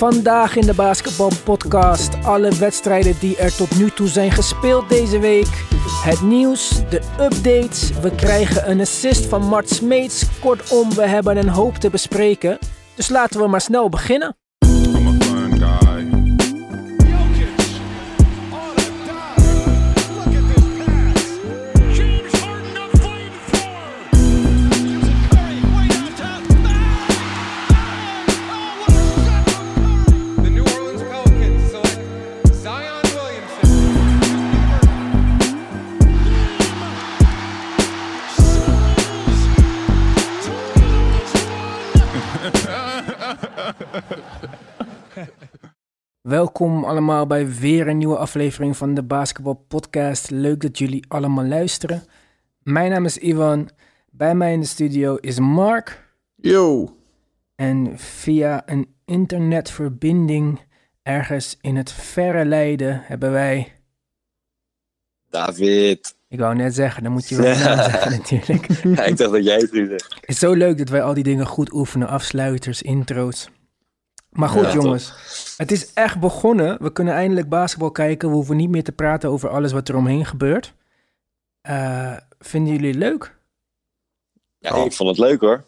[0.00, 5.64] Vandaag in de basketbalpodcast alle wedstrijden die er tot nu toe zijn gespeeld deze week.
[6.04, 10.40] Het nieuws, de updates, we krijgen een assist van Mart Smeets.
[10.40, 12.58] Kortom, we hebben een hoop te bespreken.
[12.94, 14.36] Dus laten we maar snel beginnen.
[46.30, 50.30] Welkom allemaal bij weer een nieuwe aflevering van de Basketball Podcast.
[50.30, 52.02] Leuk dat jullie allemaal luisteren.
[52.62, 53.70] Mijn naam is Ivan.
[54.10, 56.14] Bij mij in de studio is Mark.
[56.34, 56.96] Yo.
[57.54, 60.60] En via een internetverbinding
[61.02, 63.72] ergens in het verre Leiden hebben wij...
[65.30, 66.16] David.
[66.28, 68.66] Ik wou net zeggen, dan moet je wel zeggen natuurlijk.
[68.96, 70.16] Ja, ik dacht dat jij het ging zeggen.
[70.20, 72.08] Het is zo leuk dat wij al die dingen goed oefenen.
[72.08, 73.50] Afsluiters, intro's.
[74.30, 75.12] Maar goed, Ja, jongens.
[75.56, 76.82] Het is echt begonnen.
[76.82, 78.28] We kunnen eindelijk basketbal kijken.
[78.28, 80.72] We hoeven niet meer te praten over alles wat er omheen gebeurt.
[81.60, 83.36] Eh, vinden jullie het leuk?
[84.58, 85.64] Ja, ik vond het leuk hoor.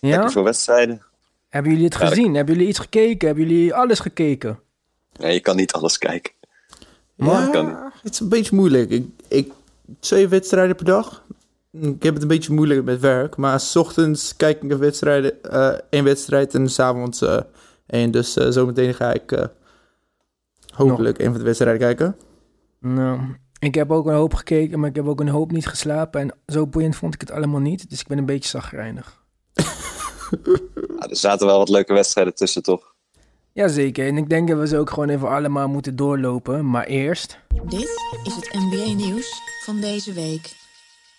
[0.00, 0.10] Ja?
[0.10, 1.02] Lekker veel wedstrijden.
[1.48, 2.34] Hebben jullie het Ja, gezien?
[2.34, 3.26] Hebben jullie iets gekeken?
[3.26, 4.58] Hebben jullie alles gekeken?
[5.16, 6.32] Nee, je kan niet alles kijken.
[7.14, 7.92] Ja, kan.
[8.02, 8.90] het is een beetje moeilijk.
[8.90, 9.52] Ik, ik,
[10.00, 11.24] twee wedstrijden per dag.
[11.72, 13.36] Ik heb het een beetje moeilijk met werk.
[13.36, 17.40] Maar s ochtends kijk ik een wedstrijden, eh één wedstrijd en s'avonds eh
[17.86, 18.10] één.
[18.10, 19.44] Dus eh, zometeen ga ik eh,
[20.74, 22.16] hopelijk een van de wedstrijden kijken.
[22.80, 23.20] Nou,
[23.58, 26.20] ik heb ook een hoop gekeken, maar ik heb ook een hoop niet geslapen.
[26.20, 27.90] En zo boeiend vond ik het allemaal niet.
[27.90, 29.24] Dus ik ben een beetje zagrijnig.
[31.00, 32.94] Ja, er zaten wel wat leuke wedstrijden tussen toch?
[33.52, 34.06] Jazeker.
[34.06, 36.70] En ik denk dat we ze ook gewoon even allemaal moeten doorlopen.
[36.70, 37.38] Maar eerst...
[37.64, 37.88] Dit
[38.24, 40.54] is het NBA-nieuws van deze week.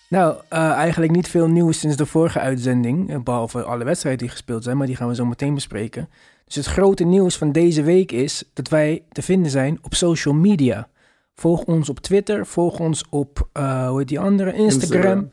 [0.10, 3.10] Nou, eh, eigenlijk niet veel nieuws sinds de vorige uitzending.
[3.10, 6.10] eh, Behalve alle wedstrijden die gespeeld zijn, maar die gaan we zo meteen bespreken.
[6.48, 10.34] Dus het grote nieuws van deze week is dat wij te vinden zijn op social
[10.34, 10.88] media.
[11.36, 15.02] Volg ons op Twitter, volg ons op, eh, hoe heet die andere, Instagram.
[15.02, 15.32] Instagram.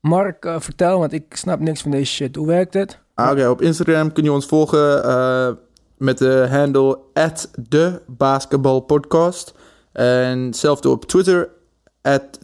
[0.00, 2.36] Mark, eh, vertel, want ik snap niks van deze shit.
[2.36, 2.98] Hoe werkt het?
[3.14, 5.48] Ah, Oké, op Instagram kun je ons volgen eh,
[5.96, 6.98] met de handle
[7.68, 9.54] @thebasketballpodcast
[9.92, 11.48] En hetzelfde op Twitter,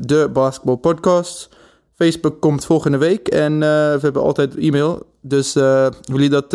[0.06, 1.48] @thebasketballpodcast.
[1.94, 5.06] Facebook komt volgende week en we hebben altijd e-mail.
[5.20, 6.52] Dus eh jullie dat...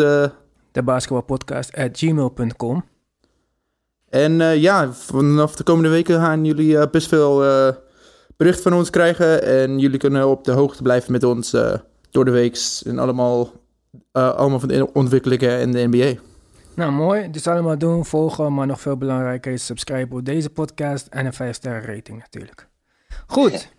[0.74, 2.84] De basketbalpodcast at gmail.com.
[4.08, 7.74] en eh, ja, vanaf de komende weken gaan jullie eh, best veel eh
[8.36, 9.42] bericht van ons krijgen.
[9.42, 11.56] En jullie kunnen op de hoogte blijven met ons
[12.10, 12.58] door de week.
[12.86, 13.50] En allemaal,
[14.12, 16.20] eh, allemaal van de ontwikkelingen in de NBA.
[16.74, 17.30] Nou, mooi.
[17.30, 21.32] Dus allemaal doen, volgen, maar nog veel belangrijker is subscriben op deze podcast en een
[21.32, 22.68] 5 sterren rating natuurlijk.
[23.26, 23.72] Goed.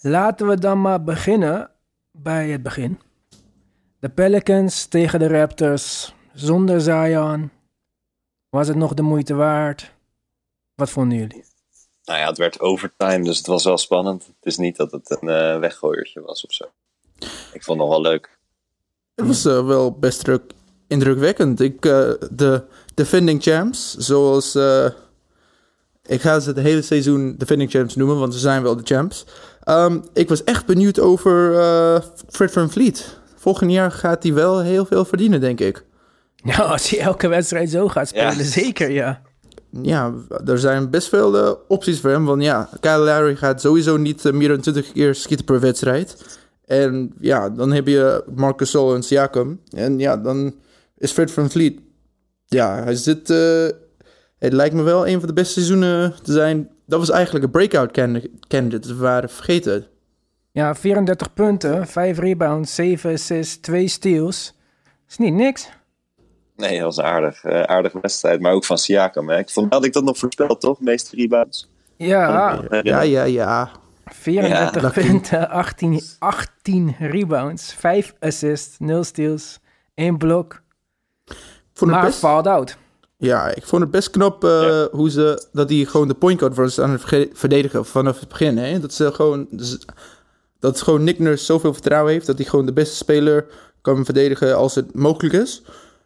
[0.00, 1.70] Laten we dan maar beginnen
[2.12, 2.98] bij het begin.
[4.00, 7.50] De Pelicans tegen de Raptors zonder Zion.
[8.50, 9.92] Was het nog de moeite waard?
[10.74, 11.44] Wat vonden jullie?
[12.04, 14.26] Nou ja, het werd overtime, dus het was wel spannend.
[14.26, 16.64] Het is niet dat het een eh, weggooiertje was of zo.
[17.52, 18.38] Ik vond het nog wel leuk.
[19.14, 20.52] Het was eh, wel best druk,
[20.86, 21.60] indrukwekkend.
[21.60, 24.54] Ik, eh, de defending champs, zoals...
[24.54, 24.86] eh,
[26.02, 29.24] ik ga ze het hele seizoen defending champs noemen, want ze zijn wel de champs.
[29.62, 33.19] Ehm, ik was echt benieuwd over eh, Fred Van Vliet.
[33.40, 35.84] Volgend jaar gaat hij wel heel veel verdienen, denk ik.
[36.42, 38.42] Nou, als hij elke wedstrijd zo gaat spelen, Ja.
[38.42, 39.22] zeker ja.
[39.82, 40.12] Ja,
[40.46, 42.24] er zijn best veel eh, opties voor hem.
[42.24, 46.38] Want ja, Kyle Lowry gaat sowieso niet eh, meer dan 20 keer schieten per wedstrijd.
[46.64, 49.60] En ja, dan heb je Marcus Gasol en Siakam.
[49.70, 50.54] En ja, dan
[50.98, 51.80] is Fred Van Vliet...
[52.46, 53.30] Ja, hij zit...
[53.30, 53.66] eh,
[54.38, 56.68] het lijkt me wel een van de beste seizoenen te zijn.
[56.86, 57.90] Dat was eigenlijk een breakout
[58.48, 58.88] candidate.
[58.88, 59.86] We waren vergeten.
[60.52, 64.54] Ja, 34 punten, 5 rebounds, 7 assists, 2 steals.
[65.08, 65.68] Is niet niks.
[66.56, 68.40] Nee, dat was een aardig, eh, aardige wedstrijd.
[68.40, 69.28] Maar ook van Siakam.
[69.28, 69.38] Hè.
[69.38, 70.80] Ik vond, had ik dat nog voorspeld, toch?
[70.80, 71.68] Meeste rebounds.
[71.96, 73.70] Ja, Ja, ja, ja.
[74.04, 75.02] 34 Ja.
[75.02, 79.58] punten, 18, 18 rebounds, 5 assists, 0 steals,
[79.94, 80.62] 1 blok.
[81.74, 82.76] Vond het Maar best, fouled out.
[83.16, 84.88] ja, ik vond het best knap eh, Ja.
[84.90, 85.48] hoe ze...
[85.52, 88.58] Dat hij gewoon de point guard was aan het verdedigen vanaf het begin.
[88.58, 88.80] Hè?
[88.80, 89.46] Dat ze gewoon...
[90.60, 92.26] dat gewoon Nick Nurse zoveel vertrouwen heeft...
[92.26, 93.46] dat hij gewoon de beste speler
[93.80, 95.62] kan verdedigen als het mogelijk is.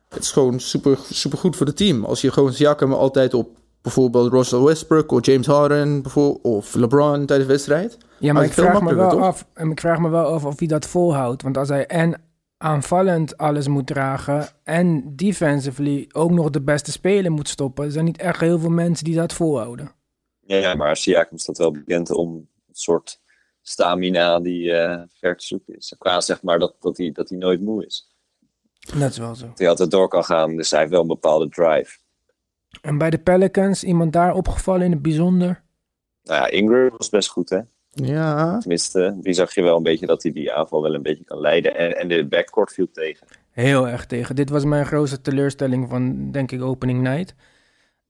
[0.09, 2.05] Het is gewoon super, super goed voor het team.
[2.05, 5.13] Als je gewoon Siakam altijd op bijvoorbeeld Russell Westbrook...
[5.13, 7.99] of James Harden bijvoorbeeld, of LeBron tijdens de wedstrijd.
[8.19, 9.21] Ja, maar ik vraag, me wel toch?
[9.21, 11.43] af, en ik vraag me wel af of hij dat volhoudt.
[11.43, 12.23] Want als hij en
[12.59, 17.85] aanvallend alles moet dragen en defensively ook nog de beste speler moet stoppen.
[17.85, 19.93] Er zijn niet echt heel veel mensen die dat volhouden.
[20.41, 23.21] Ja, ja, maar Siakam staat wel bekend om een soort
[23.67, 25.95] stamina die eh, ver te zoeken is.
[25.99, 28.13] Qua zeg maar dat, dat, hij, dat hij nooit moe is.
[28.99, 29.47] Dat is wel zo.
[29.47, 31.99] Dat hij altijd door kan gaan, dus hij heeft wel een bepaalde drive.
[32.83, 35.63] En bij de Pelicans, iemand daar opgevallen in het bijzonder?
[36.23, 37.61] Nou ja, Ingram was best goed, hè?
[37.91, 41.25] Ja, Tenminste, die zag je wel een beetje dat hij die aanval wel een beetje
[41.25, 41.77] kan leiden.
[41.77, 43.27] En, en de backcourt viel tegen.
[43.51, 44.37] Heel erg tegen.
[44.37, 47.35] Dit was mijn grootste teleurstelling van, denk ik, opening night.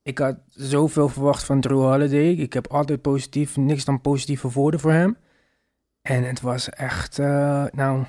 [0.03, 2.31] Ik had zoveel verwacht van Drew Holiday.
[2.31, 5.17] Ik heb altijd positief, niks dan positieve woorden voor hem.
[6.05, 8.05] En het was echt, eh, nou,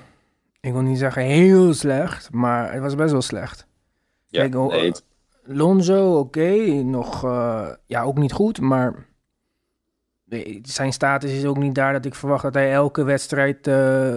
[0.59, 3.67] ik wil niet zeggen heel slecht, maar het was best wel slecht.
[4.27, 4.91] Ja, Kijk, oh, nee,
[5.43, 6.51] Lonzo, oké,
[6.83, 8.93] nog, eh, ja, ook niet goed, maar
[10.61, 14.13] zijn status is ook niet daar dat ik verwacht dat hij elke wedstrijd eh,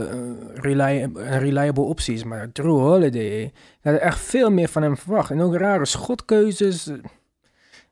[0.54, 2.24] reli- een reliable optie is.
[2.24, 3.52] Maar Drew Holiday, ik
[3.82, 5.30] had echt veel meer van hem verwacht.
[5.30, 6.86] En ook rare schotkeuzes.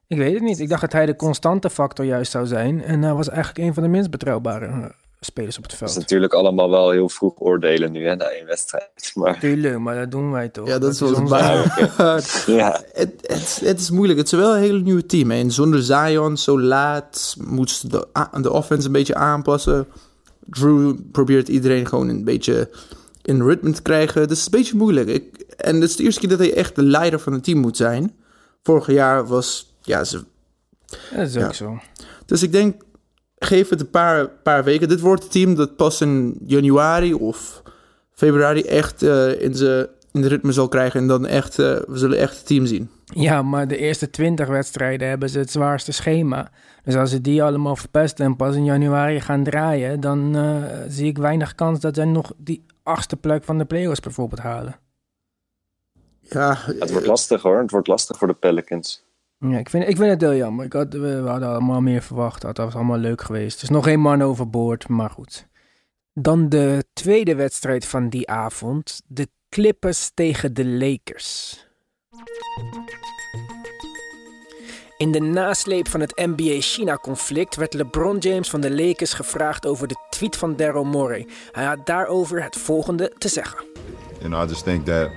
[0.06, 0.58] Ik weet het niet.
[0.60, 2.82] Ik dacht dat hij de constante factor juist zou zijn.
[2.82, 5.90] En hij was eigenlijk een van de minst betrouwbare spelers op het dat veld.
[5.90, 8.90] is natuurlijk allemaal wel heel vroeg oordelen nu, hè, na één wedstrijd.
[9.14, 10.68] Maar Tuurlijk, maar dat doen wij toch.
[10.68, 11.78] ja dat is wel ons- waar.
[12.46, 14.18] ja, Het, het, het is moeilijk.
[14.18, 15.30] Het is wel een hele nieuwe team.
[15.30, 18.06] En zonder Zion zo laat moet ze de,
[18.40, 19.86] de offense een beetje aanpassen.
[20.40, 22.70] Drew probeert iedereen gewoon een beetje
[23.22, 24.20] in ritme te krijgen.
[24.28, 25.08] Dat is een beetje moeilijk.
[25.08, 27.58] Ik, en het is de eerste keer dat hij echt de leider van het team
[27.58, 28.14] moet zijn.
[28.62, 29.74] Vorig jaar was...
[29.82, 30.24] Ja, ze,
[30.86, 31.52] Ja, dat is ook Ja.
[31.52, 31.78] zo.
[32.26, 32.82] dus ik denk,
[33.38, 34.88] geef het een paar, paar weken.
[34.88, 37.62] Dit wordt het team dat pas in januari of
[38.12, 39.52] februari echt eh, in,
[40.12, 41.00] in de ritme zal krijgen.
[41.00, 42.90] En dan echt, eh, we zullen echt het team zien.
[43.04, 46.50] Ja, maar de eerste 20 wedstrijden hebben ze het zwaarste schema.
[46.84, 51.06] Dus als ze die allemaal verpesten en pas in januari gaan draaien, dan eh, zie
[51.06, 54.76] ik weinig kans dat zij nog die achtste plek van de playoffs bijvoorbeeld halen.
[56.20, 57.58] Ja, het wordt lastig hoor.
[57.58, 59.05] Het wordt lastig voor de Pelicans.
[59.38, 60.64] Ja, ik vind, ik vind het heel jammer.
[60.64, 62.42] Ik had, we, hadden allemaal meer verwacht.
[62.42, 63.62] Dat was allemaal leuk geweest.
[63.62, 65.46] Is nog geen man overboord, maar goed.
[66.12, 69.02] Dan de tweede wedstrijd van die avond.
[69.06, 71.60] De Clippers tegen de Lakers.
[74.96, 79.96] In de nasleep van het NBA-China-conflict werd LeBron James van de Lakers gevraagd over de
[80.10, 81.26] tweet van Daryl Morey.
[81.52, 83.64] Hij had daarover het volgende te zeggen.
[84.18, 85.10] You know, I just think that,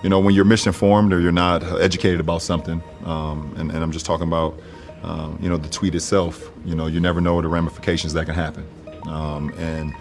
[0.00, 3.92] you know, when you're misinformed or you're not educated about something, um, and, and I'm
[3.92, 4.58] just talking about,
[5.02, 8.34] um, you know, the tweet itself, you know, you never know the ramifications that can
[8.34, 8.66] happen.
[9.06, 9.94] Um, and,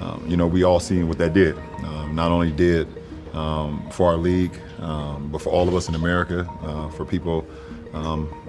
[0.00, 1.56] um, you know, we all seen what that did.
[1.84, 2.86] Um, not only did
[3.32, 7.46] um, for our league, but for all of us in America, uh, for people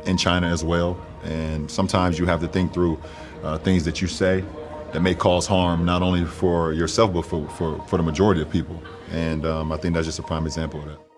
[0.06, 1.00] in China as well.
[1.24, 3.00] And sometimes you have to think through
[3.44, 4.44] uh, things that you say
[4.92, 8.50] that may cause harm not only for yourself but for, for, for the majority of
[8.50, 8.82] people.
[9.12, 11.13] And um, I think that's just a prime example of that.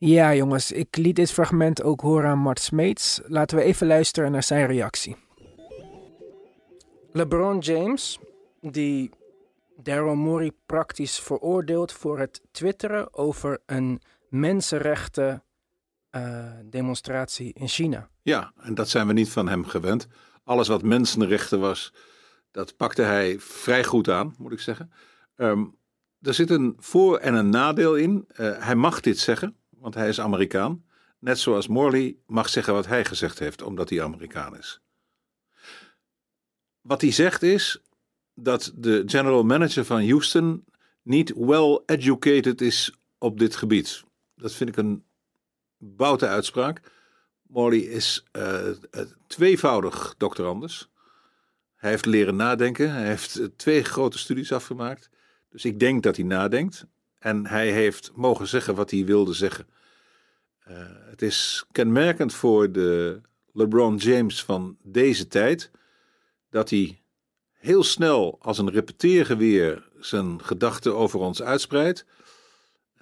[0.00, 3.20] Ja, jongens, ik liet dit fragment ook horen aan Mart Smeets.
[3.26, 5.16] Laten we even luisteren naar zijn reactie.
[7.12, 8.18] LeBron James,
[8.60, 9.10] die
[9.76, 15.42] Daryl Morey praktisch veroordeelt voor het twitteren over een mensenrechten
[16.10, 18.08] eh, demonstratie in China.
[18.22, 20.06] Ja, en dat zijn we niet van hem gewend.
[20.44, 21.92] Alles wat mensenrechten was,
[22.50, 24.92] dat pakte hij vrij goed aan, moet ik zeggen.
[25.36, 25.64] Ehm,
[26.20, 28.24] er zit een voor- en een nadeel in.
[28.28, 30.84] Eh, hij mag dit zeggen, want hij is Amerikaan.
[31.18, 34.80] Net zoals Morley mag zeggen wat hij gezegd heeft, omdat hij Amerikaan is.
[36.80, 37.82] Wat hij zegt is
[38.34, 40.64] dat de general manager van Houston
[41.02, 44.04] niet well educated is op dit gebied.
[44.34, 45.04] Dat vind ik een
[45.78, 46.80] boute uitspraak.
[47.42, 48.70] Morley is eh,
[49.26, 50.90] tweevoudig doctorandus.
[51.74, 52.92] Hij heeft leren nadenken.
[52.92, 55.10] Hij heeft eh, twee grote studies afgemaakt.
[55.50, 56.86] Dus ik denk dat hij nadenkt.
[57.18, 59.66] En hij heeft mogen zeggen wat hij wilde zeggen.
[60.58, 60.76] Eh,
[61.10, 63.20] het is kenmerkend voor de
[63.52, 65.70] LeBron James van deze tijd
[66.50, 67.02] dat hij
[67.52, 72.04] heel snel als een repeteergeweer zijn gedachten over ons uitspreidt.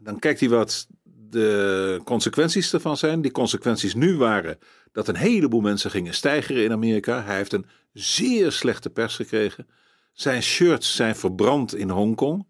[0.03, 3.21] Dan kijkt hij wat de consequenties ervan zijn.
[3.21, 4.59] Die consequenties nu waren
[4.93, 7.23] dat een heleboel mensen gingen stijgeren in Amerika.
[7.23, 9.67] Hij heeft een zeer slechte pers gekregen.
[10.13, 12.47] Zijn shirts zijn verbrand in Hongkong.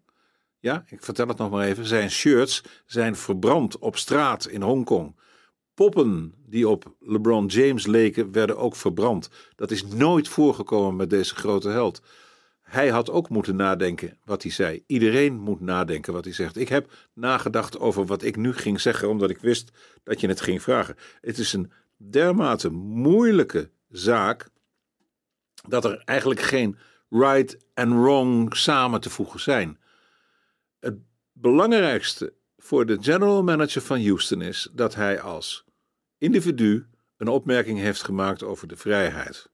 [0.59, 1.85] Ja, ik vertel het nog maar even.
[1.85, 5.15] Zijn shirts zijn verbrand op straat in Hongkong.
[5.73, 9.29] Poppen die op LeBron James leken, werden ook verbrand.
[9.55, 12.01] Dat is nooit voorgekomen met deze grote held.
[12.61, 14.83] Hij had ook moeten nadenken wat hij zei.
[14.87, 16.57] Iedereen moet nadenken wat hij zegt.
[16.57, 19.71] Ik heb nagedacht over wat ik nu ging zeggen, omdat ik wist
[20.03, 20.95] dat je het ging vragen.
[21.21, 24.49] Het is een dermate moeilijke zaak
[25.67, 26.77] dat er eigenlijk geen
[27.09, 29.77] right en wrong samen te voegen zijn.
[31.39, 35.65] Belangrijkste voor de general manager van Houston is dat hij als
[36.17, 39.49] individu een opmerking heeft gemaakt over de vrijheid.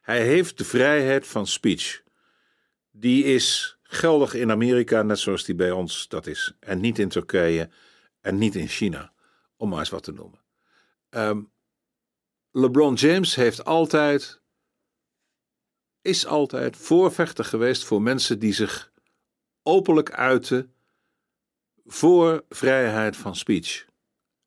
[0.00, 2.02] Hij heeft de vrijheid van speech.
[2.90, 6.56] Die is geldig in Amerika, net zoals die bij ons dat is.
[6.60, 7.70] En niet in Turkije
[8.20, 9.12] en niet in China,
[9.56, 10.40] om maar eens wat te noemen.
[11.08, 11.42] Ehm,
[12.50, 14.40] LeBron James heeft altijd,
[16.02, 18.92] is altijd voorvechter geweest voor mensen die zich
[19.62, 20.70] openlijk uiten
[21.86, 23.84] voor vrijheid van speech.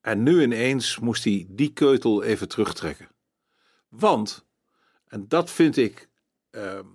[0.02, 3.10] En nu ineens moest hij die keutel even terugtrekken.
[3.90, 4.46] Want,
[5.08, 6.10] en dat vind ik
[6.50, 6.86] ehm,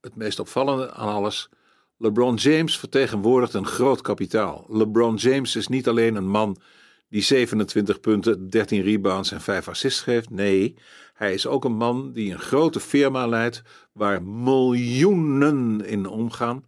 [0.00, 1.48] het meest opvallende aan alles.
[1.96, 4.66] LeBron James vertegenwoordigt een groot kapitaal.
[4.68, 6.60] LeBron James is niet alleen een man
[7.08, 10.30] die 27 punten, 13 rebounds en 5 assists geeft.
[10.30, 10.74] Nee,
[11.12, 16.64] hij is ook een man die een grote firma leidt waar miljoenen in omgaan.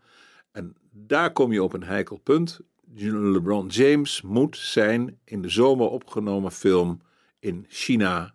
[0.51, 2.61] En daar kom je op een heikel punt.
[2.95, 7.01] LeBron James moet zijn in de zomer opgenomen film
[7.39, 8.35] in China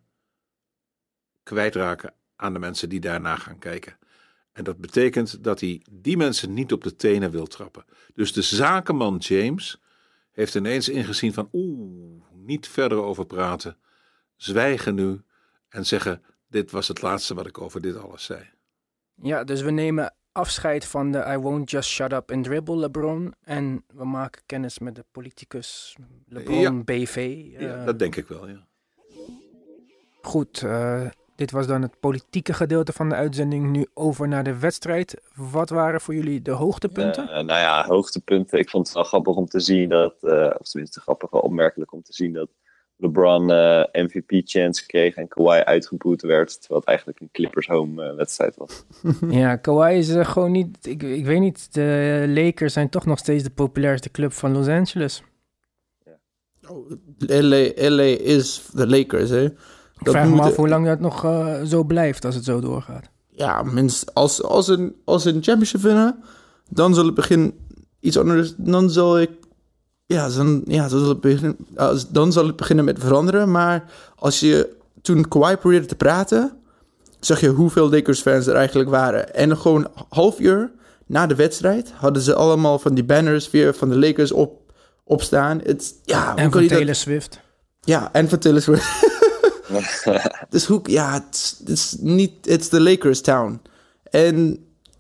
[1.44, 3.98] kwijtraken aan de mensen die daarna gaan kijken.
[4.52, 7.86] En dat betekent dat hij die mensen niet op de tenen wil trappen.
[8.14, 9.82] Dus de zakenman James
[10.32, 13.78] heeft ineens ingezien van oeh, niet verder over praten.
[14.36, 15.22] Zwijgen nu
[15.70, 18.50] en zeggen dit was het laatste wat ik over dit alles zei.
[19.22, 23.34] Ja, dus we nemen afscheid van de I won't just shut up and dribble LeBron.
[23.44, 25.96] En we maken kennis met de politicus
[26.28, 26.72] LeBron Ja.
[26.72, 27.46] BV.
[27.60, 28.66] Ja, eh, dat denk ik wel, ja.
[30.22, 33.70] Goed, eh, dit was dan het politieke gedeelte van de uitzending.
[33.70, 35.22] Nu over naar de wedstrijd.
[35.36, 37.24] Wat waren voor jullie de hoogtepunten?
[37.30, 38.60] Eh, nou ja, hoogtepunten.
[38.60, 41.94] Ik vond het wel grappig om te zien dat, eh, of tenminste grappig, wel opmerkelijk
[41.94, 42.50] om te zien dat
[42.98, 48.16] LeBron eh, MVP-chance kreeg en Kawhi uitgeboet werd, terwijl het eigenlijk een Clippers home eh,
[48.16, 48.84] wedstrijd was.
[49.30, 50.78] Ja, Kawhi is eh, gewoon niet...
[50.82, 54.68] Ik, ik weet niet, de Lakers zijn toch nog steeds de populairste club van Los
[54.68, 55.24] Angeles.
[57.18, 59.44] LA, LA is de Lakers, hè.
[60.00, 63.10] Ik vraag me af hoe lang dat nog eh, zo blijft als het zo doorgaat.
[63.30, 66.24] Ja, minst, als, als, een, als ze een championship winnen,
[66.70, 67.54] dan zal het begin
[68.00, 68.54] iets anders.
[68.58, 69.30] Dan zal ik.
[70.08, 73.52] Ja, dan, ja dan, zal het begin, als, dan zal het beginnen met veranderen.
[73.52, 73.84] Maar
[74.16, 76.52] als je toen Kawhi probeerde te praten,
[77.20, 79.34] zag je hoeveel Lakers-fans er eigenlijk waren.
[79.36, 80.72] En gewoon een half uur
[81.06, 84.72] na de wedstrijd hadden ze allemaal van die banners weer van de Lakers op,
[85.04, 85.60] opstaan.
[85.64, 87.40] Het, ja, hoe En van je dat- Taylor Swift.
[87.82, 89.06] ja, en van Taylor Swift.
[90.50, 93.62] dus hoe, ja, het is- het is niet, het is de Lakers town.
[94.04, 94.48] En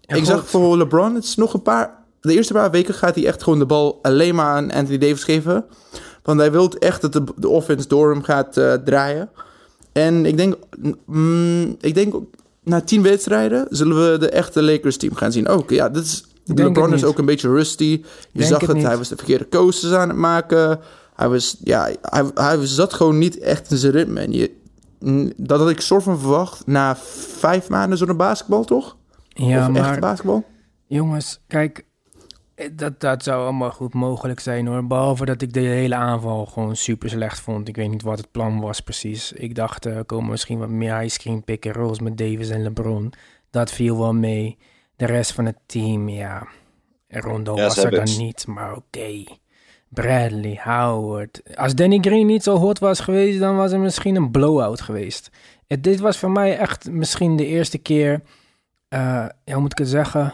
[0.01, 0.25] Ja, ik goed.
[0.27, 1.96] zag voor LeBron, het is nog een paar,
[2.27, 5.23] de eerste paar weken gaat hij echt gewoon de bal alleen maar aan Anthony Davis
[5.23, 5.65] geven.
[6.23, 9.29] Want hij wil echt dat de, de offense door hem gaat eh, draaien.
[9.91, 10.55] En ik denk,
[11.05, 12.15] mm, ik denk
[12.63, 15.47] na tien wedstrijden zullen we de echte Lakers team gaan zien.
[15.47, 17.83] Ook ja, dit is, LeBron is ook een beetje rusty.
[17.83, 20.79] Je Denk zag het hij was de verkeerde keuzes aan het maken.
[21.15, 24.19] Hij was, ja, hij, hij zat gewoon niet echt in zijn ritme.
[24.19, 24.51] En je,
[24.99, 26.95] mm, dat had ik soort van verwacht na
[27.37, 28.97] vijf maanden zonder basketbal, toch?
[29.27, 30.45] Ja, of echt maar basketbal?
[30.87, 31.85] jongens, kijk,
[32.73, 34.87] dat, dat zou allemaal goed mogelijk zijn hoor.
[34.87, 37.67] Behalve dat ik de hele aanval gewoon super slecht vond.
[37.67, 39.31] Ik weet niet wat het plan was precies.
[39.31, 43.13] Ik dacht, er komen misschien wat meer high-screen pick and rolls met Davis en LeBron.
[43.49, 44.57] Dat viel wel mee.
[44.95, 46.47] De rest van het team, ja,
[47.07, 49.23] Rondo Ja, was er dan het- niet, maar oké.
[49.89, 51.41] Bradley, Howard.
[51.57, 55.29] Als Danny Green niet zo hot was geweest, dan was er misschien een blowout geweest.
[55.67, 58.21] Het, dit was voor mij echt misschien de eerste keer,
[58.87, 58.99] eh,
[59.43, 60.33] ja, hoe moet ik het zeggen?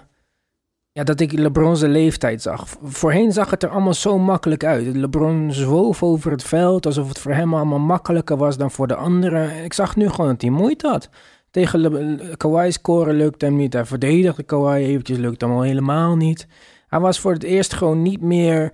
[0.96, 2.68] Ja, dat ik LeBron zijn leeftijd zag.
[2.82, 4.96] Voorheen zag het er allemaal zo makkelijk uit.
[4.96, 8.96] LeBron zwoof over het veld alsof het voor hem allemaal makkelijker was dan voor de
[8.96, 9.64] anderen.
[9.64, 11.10] Ik zag nu gewoon dat hij moeite had.
[11.52, 13.74] Tegen Kawhi scoren lukt hem niet.
[13.74, 16.48] Hij verdedigde Kawhi eventjes, lukt hem al helemaal niet.
[16.88, 18.74] Hij was voor het eerst gewoon niet meer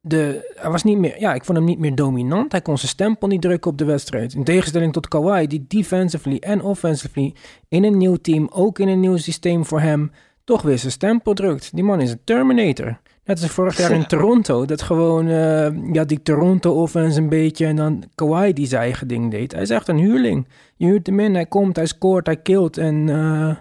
[0.00, 0.52] de...
[0.54, 1.20] Hij was niet meer...
[1.20, 2.52] Ja, ik vond hem niet meer dominant.
[2.52, 4.34] Hij kon zijn stempel niet drukken op de wedstrijd.
[4.34, 7.34] In tegenstelling tot Kawhi, die defensively en offensively
[7.68, 10.10] in een nieuw team, ook in een nieuw systeem voor hem,
[10.46, 11.74] toch weer zijn stempel drukt.
[11.74, 12.98] Die man is een Terminator.
[13.24, 14.64] Net als vorig jaar in Toronto.
[14.64, 19.08] Dat gewoon, eh, ja, die Toronto offense een beetje en dan Kawhi die zijn eigen
[19.08, 19.52] ding deed.
[19.52, 20.48] Hij is echt een huurling.
[20.76, 23.56] Je huurt hem in, hij komt, hij scoort, hij killt en eh,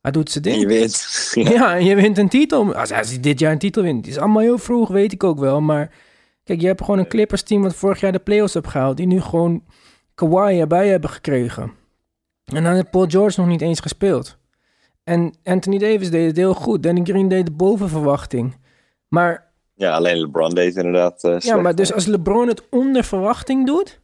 [0.00, 0.54] hij doet zijn ding.
[0.54, 1.32] En je wint.
[1.54, 2.74] Ja, en je wint een titel.
[2.74, 5.38] Als hij dit jaar een titel wint, het is allemaal heel vroeg, weet ik ook
[5.38, 5.60] wel.
[5.60, 5.90] Maar
[6.42, 9.06] kijk, je hebt gewoon een Clippers team wat vorig jaar de playoffs heeft gehaald, die
[9.06, 9.64] nu gewoon
[10.14, 11.72] Kawhi erbij hebben gekregen.
[12.44, 14.38] En dan heeft Paul George nog niet eens gespeeld.
[15.04, 16.82] En Anthony Davis deed het heel goed.
[16.82, 18.56] Danny Green deed het boven verwachting.
[19.08, 23.66] Maar Ja, alleen LeBron deed inderdaad eh, ja, maar dus als LeBron het onder verwachting
[23.66, 24.00] doet,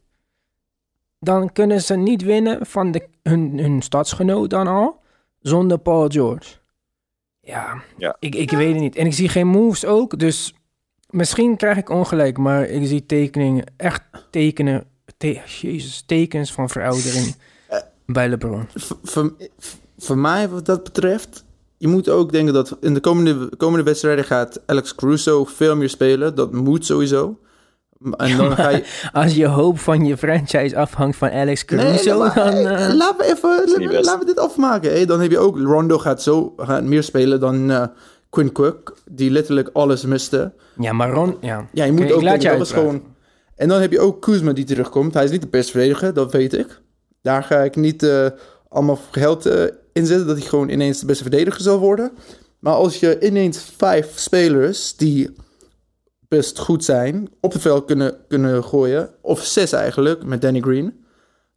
[1.19, 4.99] dan kunnen ze niet winnen van de, hun, hun stadsgenoot dan al,
[5.39, 6.53] zonder Paul George.
[7.41, 8.15] Ja, Ja.
[8.19, 8.95] Ik, ik weet het niet.
[8.95, 10.53] En ik zie geen moves ook, dus
[11.09, 14.83] misschien krijg ik ongelijk, maar ik zie tekeningen, echt tekenen,
[15.17, 17.35] te- jezus, tekens van veroudering
[18.05, 18.67] bij LeBron.
[19.03, 19.25] V-
[20.01, 21.43] voor, mij, wat dat betreft,
[21.77, 25.89] je moet ook denken dat in de komende, komende wedstrijden gaat Alex Caruso veel meer
[25.89, 26.35] spelen.
[26.35, 27.39] Dat moet sowieso.
[28.17, 28.85] En dan ga je...
[29.11, 32.53] Als je hoop van je franchise afhangt van Alex Caruso, maar, dan...
[32.53, 34.05] eh, eh, laten we even niet laten, best.
[34.05, 34.93] laten we dit afmaken.
[34.93, 35.05] Hè?
[35.05, 37.83] Dan heb je ook Rondo gaat zo gaat meer spelen dan eh,
[38.29, 40.53] Quinn Cook, die letterlijk alles miste.
[40.77, 41.37] ja, maar Ron...
[41.41, 43.03] Ja, Ja, je moet ook laat denken, je dat gewoon...
[43.55, 45.13] En dan heb je ook Kuzma die terugkomt.
[45.13, 46.81] Hij is niet de beste verdediger, dat weet ik.
[47.21, 48.27] Daar ga ik niet eh,
[48.69, 49.49] allemaal geld
[49.93, 52.11] eh in zetten dat hij gewoon ineens de beste verdediger zal worden.
[52.59, 55.35] Maar als je ineens vijf spelers die
[56.27, 61.03] best goed zijn op het veld kunnen, kunnen gooien, of zes eigenlijk met Danny Green,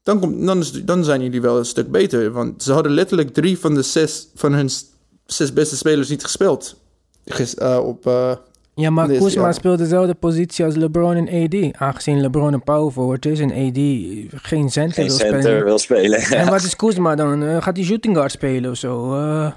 [0.03, 2.33] dan, komt, dan, is, dan zijn jullie wel een stuk beter.
[2.33, 4.71] Want ze hadden letterlijk drie van de zes van hun
[5.27, 6.77] zes beste spelers niet gespeeld.
[7.25, 8.37] Eh, op, eh,
[8.75, 9.53] Ja, maar ja.
[9.53, 11.77] speelt dezelfde positie als LeBron en AD.
[11.81, 13.77] Aangezien LeBron een power forward is en AD
[14.43, 15.65] geen center Geen wil center spelen.
[15.65, 16.21] wil spelen.
[16.21, 17.43] En wat is Kuzma dan?
[17.43, 19.15] Eh, gaat hij shooting guard spelen of zo?
[19.15, 19.51] Eh,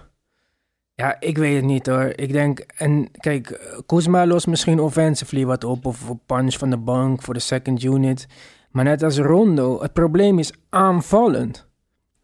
[0.96, 2.14] ja, ik weet het niet hoor.
[2.16, 5.86] Ik denk, en kijk, Kuzma lost misschien offensively wat op.
[5.86, 8.28] Of een punch van de bank voor de second unit.
[8.72, 11.68] Maar net als Rondo, het probleem is aanvallend.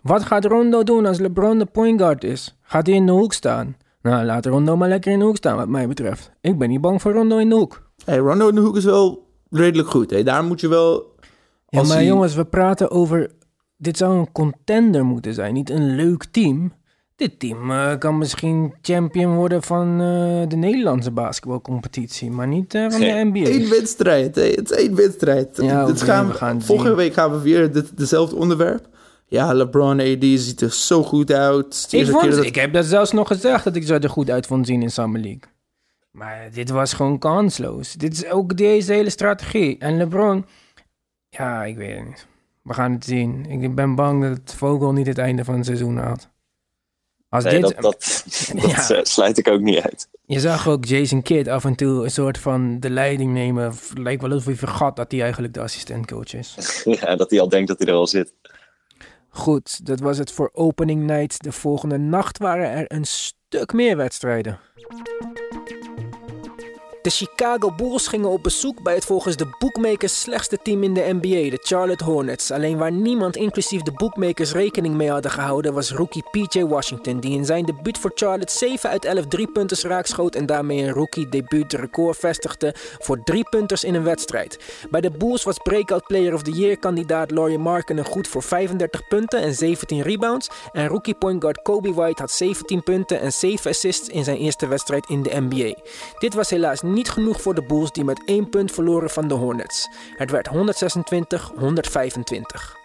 [0.02, 2.58] Wat gaat Rondo doen als LeBron de point guard is?
[2.62, 3.76] Gaat hij in de hoek staan?
[4.04, 6.32] Nou, laat Rondo maar lekker in de hoek staan, wat mij betreft.
[6.42, 7.92] Ik ben niet bang voor Rondo in de hoek.
[8.06, 10.10] Hey, Rondo in de hoek is wel redelijk goed.
[10.10, 10.24] Hè?
[10.24, 11.16] Daar moet je wel...
[11.68, 13.32] Ja, maar hij- jongens, we praten over...
[13.78, 16.74] Dit zou een contender moeten zijn, niet een leuk team.
[17.16, 22.90] Dit team eh, kan misschien champion worden van eh, de Nederlandse basketbalcompetitie, maar niet eh,
[22.90, 23.50] van de NBA.
[23.50, 24.42] Eén wedstrijd, hè?
[24.42, 25.58] het is één wedstrijd.
[25.62, 27.00] Ja, gaan, we gaan volgende zien.
[27.00, 28.88] week gaan we weer dit, dezelfde onderwerp.
[29.34, 31.88] Ja, LeBron AD ziet er zo goed uit.
[31.90, 34.46] Ik, vond, dat- ik heb dat zelfs nog gezegd dat ik ze er goed uit
[34.48, 35.42] vond zien in Summer League.
[36.12, 37.94] Maar dit was gewoon kansloos.
[37.94, 39.78] Dit is ook deze hele strategie.
[39.80, 40.46] En LeBron,
[41.30, 42.28] ja, ik weet het niet.
[42.62, 43.46] We gaan het zien.
[43.46, 46.30] Ik ben bang dat het Vogel niet het einde van het seizoen haalt.
[47.30, 48.24] Als Nee, dit, dat, dat,
[48.62, 48.90] dat Ja.
[48.96, 50.08] eh, sluit ik ook niet uit.
[50.26, 53.64] Je zag ook Jason Kidd af en toe een soort van de leiding nemen.
[53.64, 56.56] Het lijkt wel alsof hij vergat dat hij eigenlijk de assistentcoach is.
[57.02, 58.34] Ja, dat hij al denkt dat hij er al zit.
[59.36, 61.44] Goed, dat was het voor opening night.
[61.44, 64.60] De volgende nacht waren er een stuk meer wedstrijden.
[67.04, 71.18] De Chicago Bulls gingen op bezoek bij het volgens de bookmakers slechtste team in de
[71.22, 72.52] NBA, de Charlotte Hornets.
[72.52, 77.32] Alleen waar niemand, inclusief de bookmakers, rekening mee hadden gehouden, was rookie PJ Washington, die
[77.32, 81.74] in zijn debuut voor Charlotte 7 uit 11 driepunters raakschoot en daarmee een rookie debuut
[81.74, 84.60] record vestigde voor driepunters in een wedstrijd.
[84.90, 89.08] Bij de Bulls was Breakout Player of the Year kandidaat Laurie Markkinen goed voor 35
[89.08, 90.50] punten en 17 rebounds.
[90.72, 94.68] En rookie point guard Kobe White had 17 punten en 7 assists in zijn eerste
[94.68, 95.74] wedstrijd in de NBA.
[96.20, 99.34] Dit was helaas niet genoeg voor de Bulls die met 1 punt verloren van de
[99.34, 99.90] Hornets.
[100.16, 102.83] Het werd 126-125.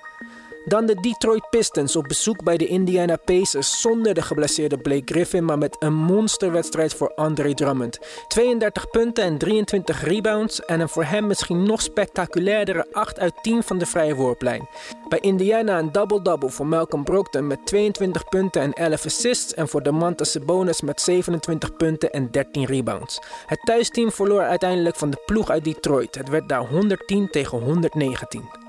[0.69, 5.45] Dan de Detroit Pistons op bezoek bij de Indiana Pacers zonder de geblesseerde Blake Griffin,
[5.45, 7.99] maar met een monsterwedstrijd voor Andre Drummond.
[8.29, 13.63] 32 punten en 23 rebounds en een voor hem misschien nog spectaculairdere 8 uit 10
[13.63, 14.69] van de vrije worplijn.
[15.09, 19.83] Bij Indiana een double-double voor Malcolm Brogdon met 22 punten en 11 assists en voor
[19.83, 23.21] Domantas Sabonis met 27 punten en 13 rebounds.
[23.47, 26.15] Het thuisteam verloor uiteindelijk van de ploeg uit Detroit.
[26.15, 28.68] Het werd daar 110 tegen 119.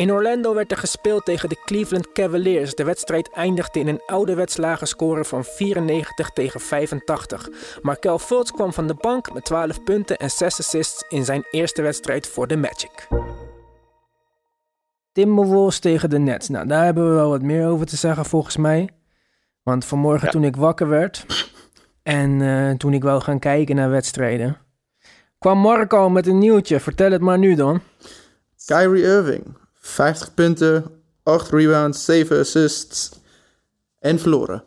[0.00, 2.74] In Orlando werd er gespeeld tegen de Cleveland Cavaliers.
[2.74, 7.48] De wedstrijd eindigde in een ouderwets lage score van 94 tegen 85.
[7.82, 11.82] Markel Fultz kwam van de bank met 12 punten en 6 assists in zijn eerste
[11.82, 13.08] wedstrijd voor de Magic.
[15.12, 16.48] Timberwolves tegen de Nets.
[16.48, 18.88] Nou, daar hebben we wel wat meer over te zeggen volgens mij.
[19.62, 20.30] Want vanmorgen Ja.
[20.30, 21.26] toen ik wakker werd
[22.02, 24.56] en eh, toen ik wou gaan kijken naar wedstrijden,
[25.38, 26.80] kwam Marco met een nieuwtje.
[26.80, 27.80] Vertel het maar nu dan.
[28.66, 33.10] Kyrie Irving, 50 punten, 8 rebounds, 7 assists
[33.98, 34.64] en verloren.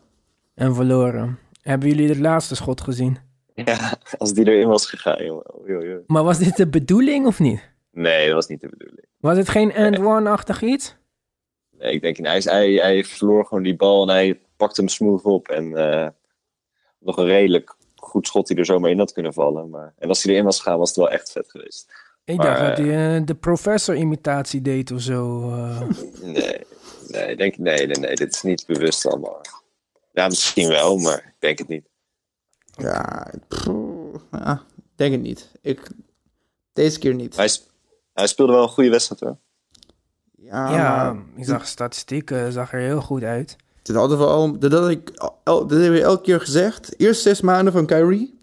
[0.54, 1.38] En verloren.
[1.62, 3.18] Hebben jullie het laatste schot gezien?
[3.54, 6.04] Ja, als die erin was gegaan, jongen.
[6.06, 7.70] Maar was dit de bedoeling of niet?
[7.90, 9.04] Nee, dat was niet de bedoeling.
[9.20, 10.94] Was het geen end one-achtig iets?
[11.78, 14.90] Nee, ik denk, hij, is- hij, hij verloor gewoon die bal en hij pakte hem
[14.90, 15.48] smooth op.
[15.48, 16.08] En eh,
[16.98, 19.70] nog een redelijk goed schot die er zomaar in had kunnen vallen.
[19.70, 21.92] Maar, en als hij erin was gegaan, was het wel echt vet geweest.
[22.24, 25.50] Ik Maar, dacht dat eh, hij eh, de professor-imitatie deed of zo.
[25.50, 25.80] eh.
[26.22, 26.60] Nee,
[27.08, 29.40] nee, ik denk, nee, nee, nee, dit is niet bewust allemaal.
[30.12, 31.86] Ja, misschien wel, maar ik denk het niet.
[32.76, 33.66] Ja, pff,
[34.30, 34.62] ja,
[34.94, 35.50] denk het niet.
[35.60, 35.88] Ik,
[36.72, 37.36] deze keer niet.
[37.36, 37.70] Hij, sp-
[38.12, 39.36] hij speelde wel een goede wedstrijd hoor.
[40.36, 43.56] Ja, ja, maar ik zag statistieken, zag er heel goed uit.
[43.82, 45.10] dit hadden we al, dit, had ik,
[45.44, 46.98] al, hebben we elke keer gezegd.
[47.00, 48.38] Eerst zes maanden van Kyrie.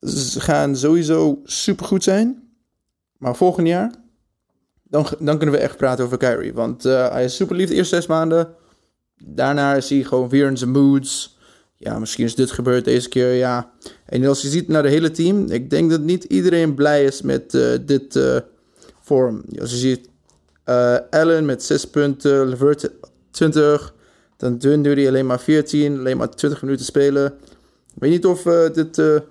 [0.00, 2.41] Ze gaan sowieso supergoed zijn.
[3.22, 3.94] Maar volgend jaar,
[4.82, 6.54] dan, dan kunnen we echt praten over Kyrie.
[6.54, 8.54] Want eh, hij is super lief de eerste zes maanden.
[9.24, 11.38] Daarna is hij gewoon weer in zijn moods.
[11.76, 13.70] Ja, misschien is dit gebeurd deze keer, ja.
[14.06, 17.22] En als je ziet naar de hele team, ik denk dat niet iedereen blij is
[17.22, 18.36] met eh, dit eh
[19.00, 19.44] vorm.
[19.60, 20.08] Als je ziet
[21.10, 22.90] Allen met 6 punten, Levert
[23.30, 23.94] 20,
[24.36, 27.26] dan Dunleary alleen maar 14, alleen maar 20 minuten spelen.
[27.94, 29.22] Ik weet niet of dit...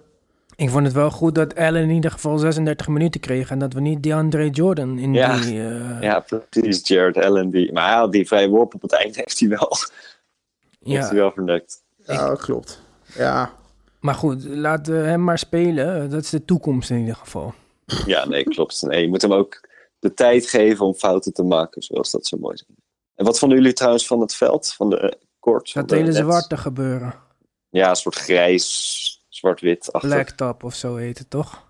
[0.62, 3.60] eh, Ik vond het wel goed dat Allen in ieder geval 36 minuten kreeg en
[3.60, 5.38] dat we niet DeAndre Jordan in Ja.
[5.40, 5.68] die...
[5.68, 6.20] eh, Ja,
[6.50, 6.88] precies.
[6.88, 7.50] Jared Allen.
[7.50, 9.70] Die, maar ja, die vrije worp op het eind heeft hij wel,
[10.84, 11.22] heeft hij ja.
[11.22, 11.84] wel verneukt.
[12.06, 12.82] ja, klopt.
[13.16, 13.54] Ja,
[14.00, 16.10] Maar goed, laten we hem maar spelen.
[16.10, 17.54] Dat is de toekomst in ieder geval.
[18.06, 18.82] Ja, nee, klopt.
[18.82, 19.68] Nee, je moet hem ook
[20.00, 22.66] de tijd geven om fouten te maken, zoals dat zo mooi is.
[23.16, 25.72] En wat vonden jullie trouwens van het veld, van de eh, court?
[25.72, 27.14] van Dat hele zwarte gebeuren.
[27.70, 29.92] Ja, een soort grijs, zwart-wit.
[29.92, 30.10] achter.
[30.10, 31.68] Blacktop of zo heet het toch?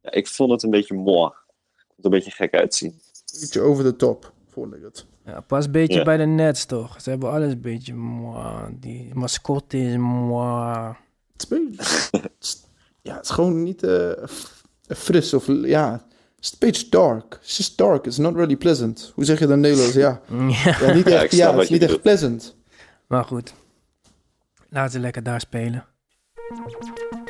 [0.00, 1.32] Ja, ik vond het een beetje mooi.
[1.72, 3.00] Het er een beetje gek uitzien.
[3.42, 5.06] iets over de top, vond ik het.
[5.24, 6.04] Ja, pas een beetje Ja.
[6.04, 7.00] bij de Nets toch?
[7.00, 7.94] Ze hebben alles een beetje...
[7.94, 8.66] mwah.
[8.72, 9.96] Die mascotte is...
[9.96, 10.94] mwah.
[11.32, 12.18] Het is, beetje-
[13.08, 15.46] ja, het is gewoon niet eh, f- fris of...
[15.46, 17.38] Ja, het is een beetje dark.
[17.42, 18.06] It's just dark.
[18.06, 19.12] It's not really pleasant.
[19.14, 19.94] Hoe zeg je dat in Nederlands?
[19.94, 22.56] Ja, Ja, ja niet echt, ja, het is niet echt pleasant.
[23.06, 23.54] maar goed.
[24.68, 25.84] Laten ze lekker daar spelen.
[26.50, 27.23] Thank you.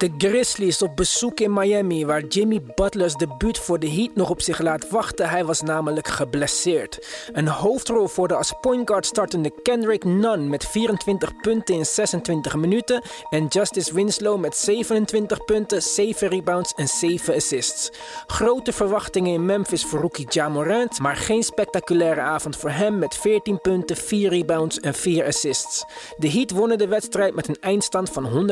[0.00, 4.40] De Grizzlies op bezoek in Miami, waar Jimmy Butler's debuut voor de Heat nog op
[4.40, 5.28] zich laat wachten.
[5.28, 7.06] Hij was namelijk geblesseerd.
[7.32, 12.56] Een hoofdrol voor de als point guard startende Kendrick Nunn met 24 punten in 26
[12.56, 13.02] minuten.
[13.30, 17.90] En Justice Winslow met 27 punten, 7 rebounds en 7 assists.
[18.26, 23.14] Grote verwachtingen in Memphis voor rookie Ja Morant, maar geen spectaculaire avond voor hem met
[23.14, 25.84] 14 punten, 4 rebounds en 4 assists.
[26.16, 28.48] De Heat wonnen de wedstrijd met een eindstand van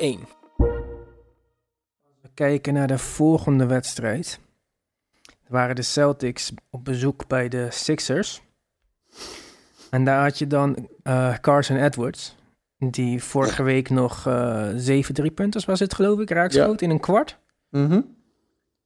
[0.00, 0.41] 120-101.
[2.34, 4.40] Kijken naar de volgende wedstrijd.
[5.48, 8.42] Waren de Celtics op bezoek bij de Sixers.
[9.90, 12.36] En daar had je dan eh, Carson Edwards.
[12.78, 17.38] Die vorige week nog eh 7 driepunters was het geloof ik, raakschoot in een kwart.
[17.70, 18.00] Mhm.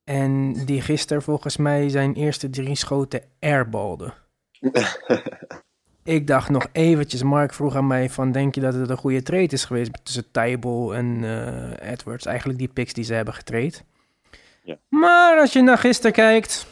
[0.04, 4.12] En die gisteren volgens mij zijn eerste drie schoten airbalde.
[6.06, 9.22] ik dacht nog eventjes, Mark vroeg aan mij van, denk je dat het een goede
[9.22, 12.26] trade is geweest tussen Tybal en eh, Edwards?
[12.26, 13.84] Eigenlijk die picks die ze hebben getraind.
[14.62, 14.76] Ja.
[14.88, 16.66] Maar als je naar gisteren kijkt,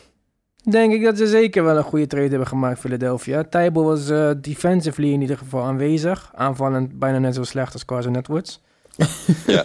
[0.71, 3.45] denk ik dat ze zeker wel een goede trade hebben gemaakt, Philadelphia.
[3.45, 6.31] Tybal was eh, defensively in ieder geval aanwezig.
[6.35, 8.61] Aanvallend bijna net zo slecht als Carson Edwards.
[9.47, 9.65] Ja.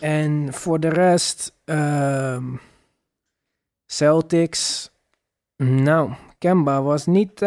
[0.00, 2.44] En voor de rest, ehm,
[3.86, 4.90] Celtics.
[5.56, 7.42] Nou, Kemba was niet,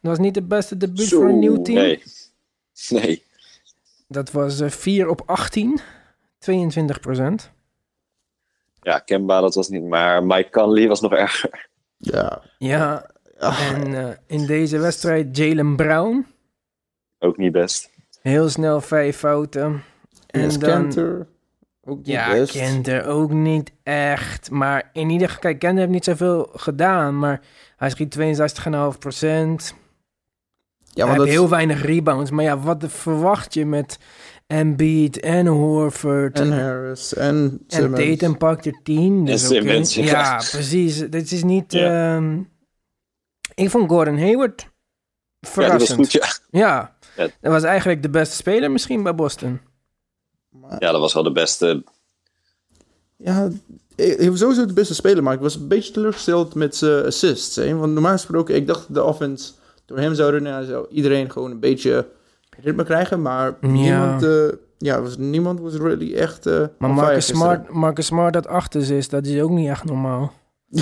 [0.00, 1.78] eh, was niet de beste debuut Zo, voor een nieuw team.
[1.78, 2.02] Nee.
[2.88, 3.24] Nee.
[4.08, 5.80] Dat was eh, 4 op 18,
[6.38, 7.50] 22 procent.
[8.82, 11.68] Ja, Kemba dat was niet, maar Mike Conley was nog erger.
[11.96, 12.42] Ja.
[12.58, 13.10] Ja,
[13.40, 16.26] Ah, en eh, in deze wedstrijd Jalen Brown.
[17.18, 17.90] Ook niet best.
[18.22, 19.82] Heel snel vijf fouten.
[20.26, 21.26] En dan, Kanter,
[21.84, 22.52] ook niet ja, best.
[22.52, 24.50] Kenter ook niet echt.
[24.50, 27.18] Maar in ieder geval, kijk, Kenter heeft niet zoveel gedaan.
[27.18, 27.40] Maar
[27.76, 28.16] hij schiet
[28.92, 29.74] 62,5 procent.
[30.92, 32.30] Ja, hij want heeft dat heel weinig rebounds.
[32.30, 33.98] Maar ja, wat verwacht je met
[34.46, 36.38] Embiid en Horford?
[36.40, 38.00] En Harris en En Simmons.
[38.04, 39.24] Tatum pakt er 10.
[39.24, 40.06] Dus En Simmons, oké.
[40.06, 40.12] ja.
[40.22, 40.98] Ja, precies.
[40.98, 41.74] Dit is niet...
[41.74, 42.38] Ehm,
[43.54, 44.68] ik vond Gordon Hayward Ja, die
[45.40, 45.98] was verrassend.
[45.98, 46.26] goed, ja.
[46.50, 47.28] Ja, Ja.
[47.40, 49.60] dat was eigenlijk de beste speler misschien bij Boston.
[50.78, 51.84] Ja, dat was wel de beste.
[53.16, 53.48] Ja,
[53.96, 57.04] hij hij was sowieso de beste speler, maar ik was een beetje teleurgesteld met zijn
[57.04, 57.56] assists.
[57.56, 57.74] Hè?
[57.74, 59.52] Want normaal gesproken, ik dacht de offense
[59.90, 62.08] door hem zou runnen, zou iedereen gewoon een beetje
[62.62, 63.22] ritme krijgen.
[63.22, 63.66] Maar Ja.
[63.68, 64.48] niemand, eh,
[64.78, 66.46] ja, was, niemand was really echt.
[66.46, 67.26] eh, Maar Marcus.
[67.26, 70.32] Smart, Marcus Smart dat achter is, dat is ook niet echt normaal.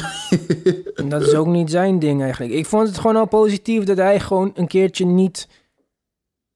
[0.95, 2.53] En dat is ook niet zijn ding eigenlijk.
[2.53, 5.49] Ik vond het gewoon al positief dat hij gewoon een keertje niet,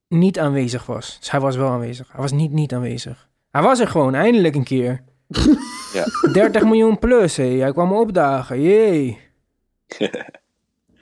[0.09, 1.17] niet aanwezig was.
[1.19, 2.09] Dus hij was wel aanwezig.
[2.13, 3.29] Hij was niet niet aanwezig.
[3.51, 5.01] Hij was er gewoon, eindelijk een keer.
[5.93, 6.05] Ja.
[6.33, 7.59] 30 miljoen plus, hé.
[7.59, 9.19] Hij kwam opdagen, jee.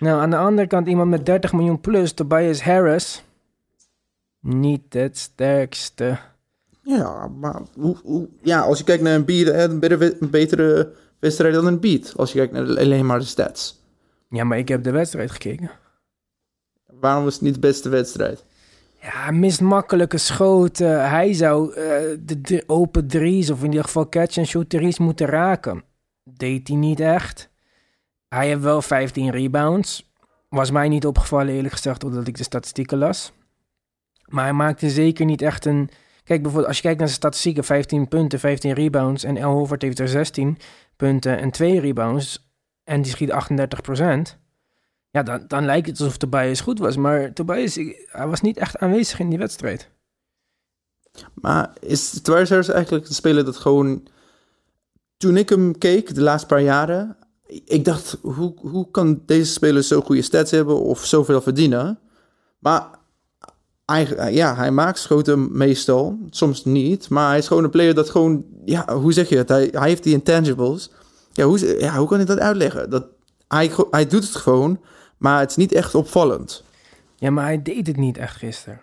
[0.01, 3.25] Nou, aan de andere kant iemand met 30 miljoen plus, Tobias Harris.
[4.41, 6.19] Niet het sterkste.
[6.83, 10.93] Ja, maar hoe, hoe, ja, als je kijkt naar een beat, een betere, een betere
[11.19, 12.13] wedstrijd dan een beat.
[12.17, 13.83] Als je kijkt naar alleen maar de stats.
[14.29, 15.71] Ja, maar ik heb de wedstrijd gekeken.
[16.87, 18.45] Waarom was het niet de beste wedstrijd?
[19.03, 21.09] Ja, mist makkelijke schoten.
[21.11, 24.99] Hij zou eh, de, de open drie's, of in ieder geval catch and shoot drie's
[24.99, 25.85] moeten raken.
[26.23, 27.50] Deed hij niet echt.
[28.35, 30.13] Hij heeft wel 15 rebounds.
[30.49, 33.33] Was mij niet opgevallen, eerlijk gezegd, doordat ik de statistieken las.
[34.27, 35.91] Maar hij maakte zeker niet echt een...
[36.25, 39.25] Kijk, bijvoorbeeld als je kijkt naar zijn statistieken, 15 punten, 15 rebounds.
[39.25, 40.59] En El Horford heeft er 16
[40.97, 42.51] punten en 2 rebounds.
[42.85, 44.39] En die schiet 38%
[45.11, 46.97] Ja, dan, dan lijkt het alsof Tobias goed was.
[46.97, 47.75] Maar Tobias,
[48.07, 49.91] hij was niet echt aanwezig in die wedstrijd.
[51.35, 54.09] Maar is Tobias eigenlijk een speler dat gewoon...
[55.17, 57.17] Toen ik hem keek, de laatste paar jaren...
[57.65, 61.99] Ik dacht, hoe, hoe kan deze speler zo goede stats hebben of zoveel verdienen?
[62.59, 62.89] Maar
[63.85, 66.19] eigenlijk, ja, hij maakt schoten meestal.
[66.31, 67.09] Soms niet.
[67.09, 68.45] Maar hij is gewoon een player dat gewoon...
[68.65, 69.49] Ja, hoe zeg je het?
[69.49, 70.91] Hij, hij heeft die intangibles.
[71.33, 72.91] Ja hoe, ja, hoe kan ik dat uitleggen?
[72.91, 73.07] Dat,
[73.49, 74.81] hij, hij doet het gewoon,
[75.17, 76.65] maar het is niet echt opvallend.
[77.17, 78.81] Ja, maar hij deed het niet echt gisteren.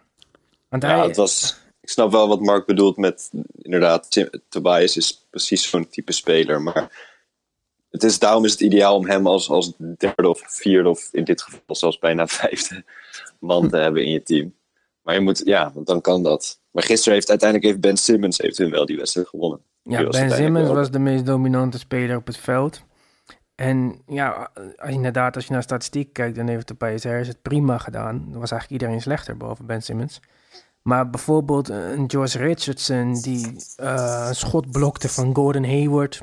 [0.69, 3.29] Want Ja, hij, het was, ik snap wel wat Mark bedoelt met,
[3.61, 6.61] inderdaad, Tim- Tobias is precies zo'n type speler.
[6.61, 7.15] Maar
[8.01, 11.23] het is, daarom is het ideaal om hem als, als derde of vierde, of in
[11.23, 12.83] dit geval zelfs bijna vijfde
[13.39, 14.53] man te hebben in je team.
[15.01, 16.59] Maar je moet, ja, want dan kan dat.
[16.71, 19.61] Maar gisteren heeft uiteindelijk heeft Ben Simmons heeft hun wel die wedstrijd gewonnen.
[19.83, 22.85] Ja, was Ben Simmons was de meest dominante speler op het veld.
[23.55, 27.41] En ja, als je inderdaad, als je naar statistiek kijkt, dan heeft Tobias Harris het
[27.41, 28.15] prima gedaan.
[28.33, 30.19] Er was eigenlijk iedereen slechter, behalve Ben Simmons.
[30.81, 36.21] Maar bijvoorbeeld eh, een George Richardson, die eh, een schot blokte van Gordon Hayward.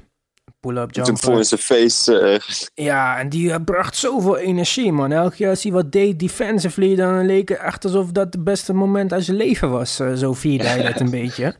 [0.61, 2.19] Pull-up Toen voor zijn face.
[2.19, 2.41] eh,
[2.87, 5.13] Ja, en die eh, bracht zoveel energie, man.
[5.13, 8.73] Elke keer als hij wat deed defensively, dan leek het echt alsof dat het beste
[8.73, 10.01] moment uit zijn leven was.
[10.01, 11.55] Eh, zo vierde hij dat een beetje.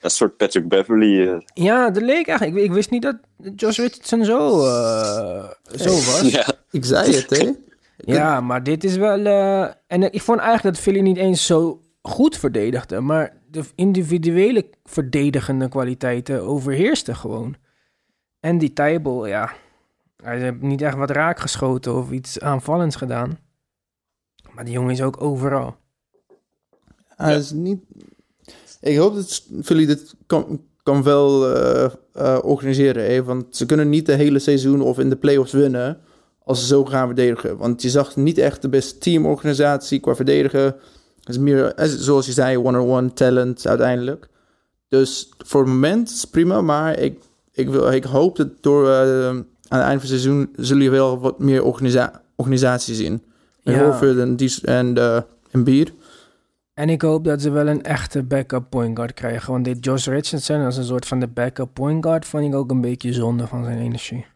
[0.00, 1.42] een soort Patrick Beverly.
[1.54, 2.58] Ja, dat leek eigenlijk.
[2.58, 3.16] Ik, ik wist niet dat
[3.56, 4.48] Josh Richardson zo,
[5.76, 6.20] zo was.
[6.22, 6.28] Ja.
[6.28, 6.46] ja.
[6.70, 7.30] Ik zei het,
[8.06, 8.40] hè?
[8.40, 9.24] maar dit is wel...
[9.26, 13.00] eh, en ik vond eigenlijk dat Philly niet eens zo goed verdedigde.
[13.00, 17.56] Maar de individuele verdedigende kwaliteiten overheersten gewoon.
[18.40, 19.52] En die Tybal, ja...
[20.22, 23.38] Hij heeft niet echt wat raak geschoten of iets aanvallends gedaan.
[24.50, 25.76] Maar die jongen is ook overal.
[27.06, 27.80] Hij is niet...
[28.80, 33.24] Ik hoop dat Philly dit kan, kan wel eh, eh, organiseren, hè?
[33.24, 36.00] want ze kunnen niet de hele seizoen of in de playoffs winnen
[36.44, 37.56] als ze zo gaan verdedigen.
[37.56, 40.62] Want je zag niet echt de beste teamorganisatie qua verdedigen.
[41.20, 44.28] Het is meer, eh, zoals je zei, one-on-one talent uiteindelijk.
[44.88, 47.22] Dus voor het moment is het prima, maar ik,
[47.56, 50.90] ik, wil, ik hoop dat door eh, aan het eind van het seizoen zullen je
[50.90, 53.22] wel wat meer organisa organisatie zien.
[53.62, 53.84] Ja.
[53.84, 55.92] Horford en, Dies- en, eh en Bier.
[56.74, 59.52] En ik hoop dat ze wel een echte backup point guard krijgen.
[59.52, 62.24] Want dit Josh Richardson als een soort van de backup point guard...
[62.26, 64.26] vond ik ook een beetje zonde van zijn energie.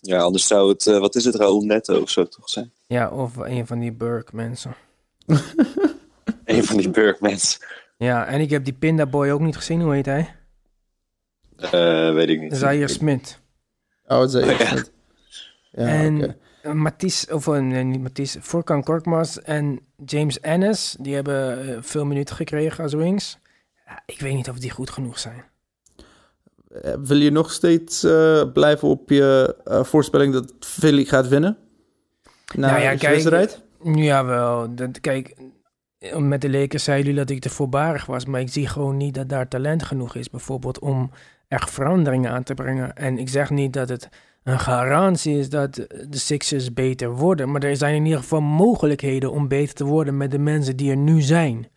[0.00, 2.72] ja, anders zou het, eh, wat is het, Raoul Netto of zo toch zijn?
[2.86, 4.74] Ja, of een van die Burke mensen.
[6.44, 7.60] Een van die Burgmans.
[7.98, 9.80] Ja, en ik heb die Pinda Boy ook niet gezien.
[9.80, 10.34] Hoe heet hij?
[11.56, 12.56] Eh weet ik niet.
[12.56, 13.40] Zaire Smith.
[14.06, 14.72] Oh, zei Oh.
[15.74, 21.14] Ja, en uh, Matisse, of eh, nee, niet Matisse, Furkan Korkmaz en James Ennis, die
[21.14, 23.38] hebben eh, veel minuten gekregen als wings.
[24.06, 25.44] Ik weet niet of die goed genoeg zijn.
[26.82, 31.58] Eh, Wil je nog steeds eh, blijven op je eh, voorspelling dat Philly gaat winnen?
[32.54, 33.62] Na Nou ja, de kijk, wedstrijd?
[33.94, 35.34] Jawel, dat, kijk,
[35.98, 38.96] eh, met de Lakers zeiden jullie dat ik te voorbarig was, maar ik zie gewoon
[38.96, 41.10] niet dat daar talent genoeg is, bijvoorbeeld om
[41.52, 42.94] echt veranderingen aan te brengen.
[42.96, 44.08] En ik zeg niet dat het
[44.44, 49.32] een garantie is dat de Sixers beter worden, maar er zijn in ieder geval mogelijkheden
[49.32, 51.68] om beter te worden met de mensen die er nu zijn.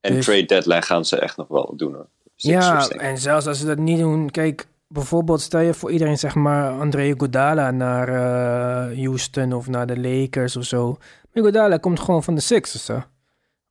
[0.00, 2.06] En Dus- trade deadline gaan ze echt nog wel doen hoor.
[2.34, 6.18] Ja, Sixers, en zelfs als ze dat niet doen, kijk, bijvoorbeeld stel je voor iedereen,
[6.18, 10.98] zeg maar, André Godala naar eh, Houston of naar de Lakers of zo.
[11.32, 12.98] Maar Godala komt gewoon van de Sixers, hè.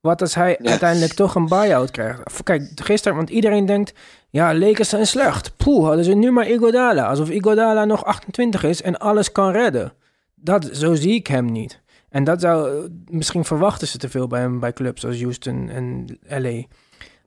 [0.00, 0.70] Wat als hij Ja.
[0.70, 2.42] uiteindelijk toch een buy-out krijgt?
[2.42, 3.92] Kijk, gisteren, want iedereen denkt,
[4.30, 5.56] ja, Lakers zijn slecht.
[5.56, 7.08] Poeh, hadden ze nu maar Iguodala.
[7.08, 9.92] Alsof Iguodala nog 28 is en alles kan redden.
[10.34, 11.80] Dat, zo zie ik hem niet.
[12.08, 16.18] En dat zou, misschien verwachten ze te veel bij hem bij clubs als Houston en
[16.28, 16.62] LA.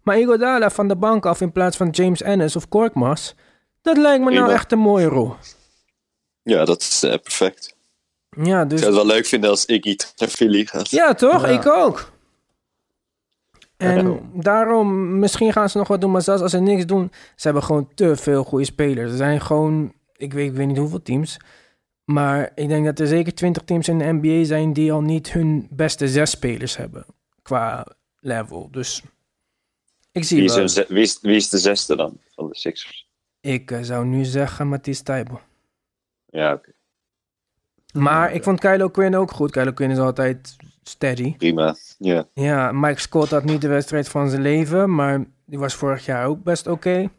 [0.03, 3.33] Maar Iguodala van de bank af in plaats van James Ennis of Korkmaz,
[3.81, 5.33] dat lijkt me nou echt een mooie rol.
[6.43, 7.75] Ja, dat is eh, perfect.
[8.43, 8.81] Ja, Ik dus...
[8.81, 10.89] zou het wel leuk vinden als Iggy naar Philly gaat.
[10.89, 11.41] Ja, toch?
[11.41, 11.47] Ja.
[11.47, 12.11] Ik ook.
[13.77, 17.43] En daarom, misschien gaan ze nog wat doen, maar zelfs als ze niks doen, ze
[17.43, 19.11] hebben gewoon te veel goede spelers.
[19.11, 21.37] Er zijn gewoon, ik weet, ik weet niet hoeveel teams,
[22.05, 25.31] maar ik denk dat er zeker 20 teams in de NBA zijn die al niet
[25.31, 27.05] hun beste zes spelers hebben
[27.41, 27.85] qua
[28.19, 28.67] level.
[28.71, 29.03] Dus
[30.11, 30.85] ik zie Wie is, wel.
[30.87, 33.07] wie, is, wie is de zesde dan van de Sixers?
[33.41, 35.41] Ik eh, zou nu zeggen Matisse Tybal.
[36.25, 36.71] Ja, oké.
[37.93, 39.51] Maar ik vond Kylo Quinn ook goed.
[39.51, 40.55] Kylo Quinn is altijd
[40.89, 41.35] steady.
[41.37, 41.75] prima.
[41.97, 42.25] Ja.
[42.33, 46.25] Ja, Mike Scott had niet de wedstrijd van zijn leven, maar die was vorig jaar
[46.27, 47.09] ook best oké.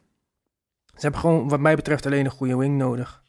[0.95, 3.23] Ze hebben gewoon, wat mij betreft, alleen een goede wing nodig.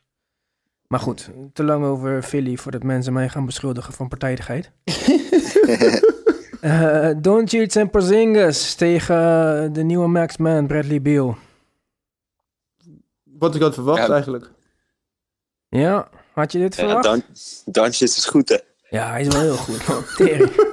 [0.87, 4.71] Maar goed, te lang over Philly voordat mensen mij gaan beschuldigen van partijdigheid.
[6.61, 11.37] Eh Doncic en Porzingis tegen de nieuwe Max Man, Bradley Beal.
[13.23, 14.13] Wat ik had verwacht Ja.
[14.13, 14.51] eigenlijk.
[15.69, 17.03] Ja, had je dit Ja, verwacht?
[17.03, 17.21] Dan,
[17.65, 18.57] Doncic is goed, hè?
[18.95, 19.87] Ja, hij is wel heel goed.
[19.87, 20.03] man.
[20.17, 20.51] Tering.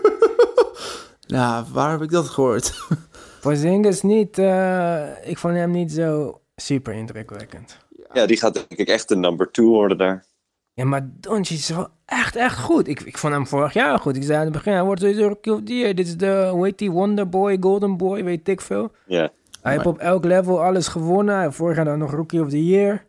[1.27, 2.87] Nou, waar heb ik dat gehoord?
[3.41, 7.79] Porzingis niet, eh, ik vond hem niet zo super indrukwekkend.
[8.13, 10.25] Ja, die gaat denk ik echt de number two worden daar.
[10.73, 12.89] Ja, maar Doncic is wel echt, echt goed.
[12.89, 14.17] Ik, ik vond hem vorig jaar goed.
[14.17, 15.95] Ik zei aan het begin, hij wordt sowieso rookie of the year.
[15.95, 18.93] Dit is de, hoe heet die, Wonder Boy, Golden Boy, weet ik veel.
[19.07, 19.31] Ja.
[19.63, 21.53] Hij heeft op elk level alles gewonnen.
[21.53, 23.05] Vorig jaar dan nog Rookie of the Year.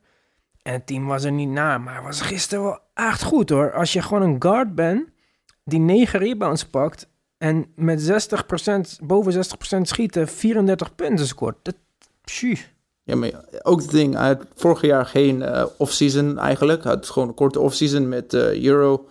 [0.62, 3.74] En het team was er niet na, maar hij was gisteren wel echt goed hoor.
[3.74, 5.10] Als je gewoon een guard bent
[5.64, 8.28] die 9 rebounds pakt en met
[9.02, 11.56] 60%, boven 60% schieten 34 punten scoort.
[11.62, 11.76] Dat.
[13.04, 16.84] Ja, maar ook het ding, had vorig jaar geen eh off-season eigenlijk.
[16.84, 19.08] Hij had gewoon een korte off-season met eh, Euro.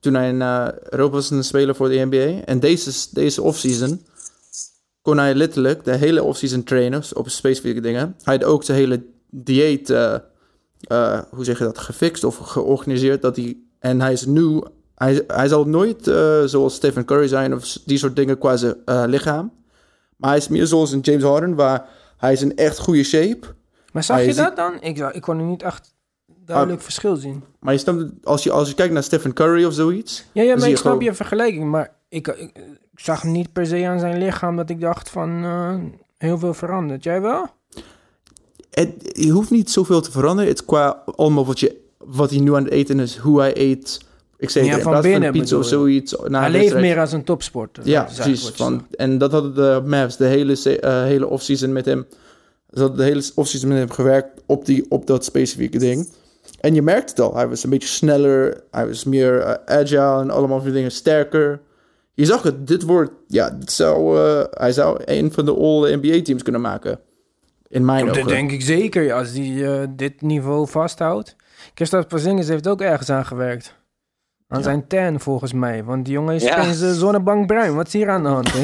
[0.00, 2.44] Toen hij in eh, Europa was een speler voor de NBA.
[2.44, 4.06] En deze, deze off-season
[5.02, 8.16] kon hij letterlijk de hele off-season trainen op specifieke dingen.
[8.22, 9.90] Hij had ook de hele dieet,
[10.80, 13.22] eh, hoe zeg je dat, gefixt of georganiseerd.
[13.22, 14.60] Dat hij, en hij is nu,
[14.94, 18.74] hij, hij zal nooit eh, zoals Stephen Curry zijn of die soort dingen qua zijn
[18.84, 19.52] eh, lichaam.
[20.16, 23.46] Maar hij is meer zoals een James Harden, waar hij is in echt goede shape.
[23.92, 24.74] Maar zag je dat dan?
[24.80, 25.94] Ik, ik kon er niet echt
[26.44, 26.84] duidelijk Ah.
[26.84, 27.44] verschil zien.
[27.60, 30.24] Maar je het, als je, als je kijkt naar Stephen Curry of zoiets.
[30.32, 31.70] Ja, ja maar ik snap gewoon- je vergelijking.
[31.70, 32.50] Maar ik, ik,
[32.92, 35.44] ik zag niet per se aan zijn lichaam dat ik dacht van
[36.18, 37.04] heel veel veranderd.
[37.04, 37.46] Jij wel?
[38.80, 40.50] Het, je hoeft niet zoveel te veranderen.
[40.50, 44.00] Het qua allemaal wat, je, wat hij nu aan het eten is, hoe hij eet.
[44.38, 46.16] Ik Ja, in van plaats binnen een pizza of zoiets.
[46.26, 47.88] na hij leeft meer als een topsporter.
[47.88, 48.48] Ja, precies.
[48.48, 52.06] Van, en dat hadden de Mavs de hele, eh, hele offseason met hem.
[52.70, 56.08] Ze hadden de hele offseason met hem gewerkt op, die, op dat specifieke ding.
[56.60, 57.34] En je merkt het al.
[57.34, 58.62] Hij was een beetje sneller.
[58.70, 61.60] Hij was meer eh, agile en allemaal van die dingen sterker.
[62.14, 62.66] Je zag het.
[62.66, 63.10] Dit wordt...
[63.26, 66.98] Ja, dit zou, eh, hij zou een van de all-NBA-teams kunnen maken.
[67.70, 68.28] In mijn Dat ogen.
[68.28, 71.36] denk ik zeker, als hij eh, dit niveau vasthoudt.
[71.74, 73.74] Christophe Porzingis heeft ook ergens aan gewerkt.
[74.48, 75.84] Aan zijn tan, volgens mij.
[75.84, 76.58] Want die jongen is Ja.
[76.58, 77.74] opeens eh, zonnebank bruin.
[77.74, 78.60] Wat is hier aan de hand, hè?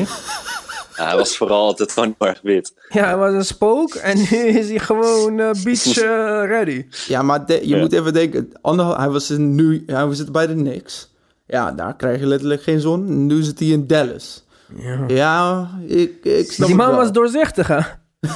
[0.96, 2.74] Ja, hij was vooral altijd gewoon heel erg wit.
[2.88, 5.94] Ja, hij was een spook en nu is hij gewoon eh, beach
[6.54, 6.86] ready.
[7.06, 7.78] Ja, maar de- je Ja.
[7.80, 8.50] moet even denken.
[8.96, 11.14] Hij was in nu, hij zit bij de Knicks.
[11.46, 13.26] Ja, daar krijg je letterlijk geen zon.
[13.26, 14.46] Nu zit hij in Dallas.
[14.76, 15.04] Ja.
[15.06, 16.96] Ja, ik, ik snap Die het man wel.
[16.96, 17.80] was doorzichtig, hè?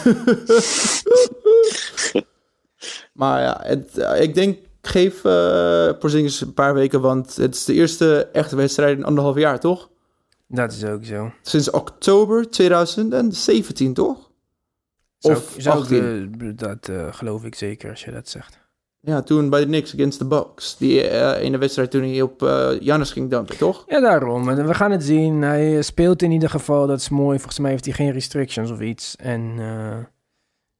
[3.12, 7.64] Maar ja, het, eh, ik denk, geef eh Porzingis een paar weken, want het is
[7.64, 9.90] de eerste echte wedstrijd in anderhalf jaar, toch?
[10.46, 11.32] Dat is ook zo.
[11.42, 14.30] Sinds oktober 2017, toch?
[15.20, 16.34] Of zou ik, 18.
[16.40, 18.58] eh, dat geloof ik zeker als je dat zegt.
[19.02, 20.76] Ja, toen bij de Knicks against the Bucks.
[20.76, 23.84] Die eh, ene wedstrijd toen hij op eh Giannis ging danken, toch?
[23.88, 24.48] Ja, daarom.
[24.48, 25.42] En We gaan het zien.
[25.42, 27.36] Hij eh, speelt in ieder geval, dat is mooi.
[27.38, 29.16] Volgens mij heeft hij geen restrictions of iets.
[29.16, 29.54] En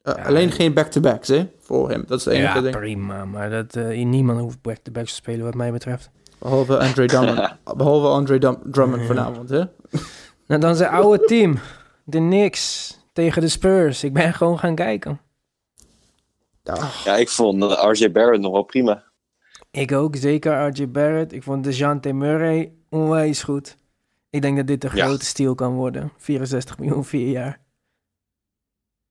[0.02, 0.12] Ja.
[0.12, 1.48] Alleen geen back-to-backs, hè?
[1.60, 2.04] Voor hem.
[2.06, 2.76] Dat is het enige ja, ding.
[2.76, 3.24] prima.
[3.24, 6.10] Maar dat, niemand hoeft back-to-back te spelen wat mij betreft.
[6.38, 7.56] Behalve Andre Drummond.
[7.76, 9.62] Behalve Andre Dum- Drummond vanavond, hè?
[10.46, 11.58] Nou, dan zijn oude team.
[12.04, 14.04] De Knicks tegen de Spurs.
[14.04, 15.20] Ik ben gewoon gaan kijken.
[16.62, 19.04] Ja, Ja, ik vond eh, RJ Barrett nog wel prima.
[19.70, 21.32] Ik ook, zeker RJ Barrett.
[21.32, 23.76] Ik vond DeJounte Murray onwijs goed.
[24.30, 25.04] Ik denk dat dit een Ja.
[25.06, 26.12] grote steal kan worden.
[26.16, 27.60] 64 miljoen, vier jaar.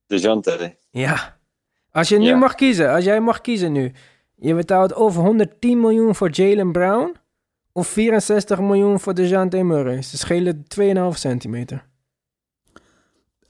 [0.07, 0.75] DeJounte.
[0.89, 1.37] Ja.
[1.91, 2.35] Als je nu Ja.
[2.37, 3.91] mag kiezen, als jij mag kiezen nu.
[4.35, 7.15] Je betaalt over 110 miljoen voor Jalen Brown.
[7.71, 10.01] Of 64 miljoen voor DeJounte Murray.
[10.01, 11.85] Ze schelen 2,5 centimeter.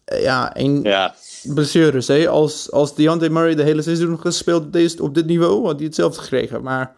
[0.10, 2.28] Eh, ja één Ja, blessures, hè?
[2.28, 5.86] Als, als Deontay Murray de hele seizoen gespeeld op, deze, op dit niveau, had hij
[5.86, 6.62] hetzelfde gekregen.
[6.62, 6.96] Maar,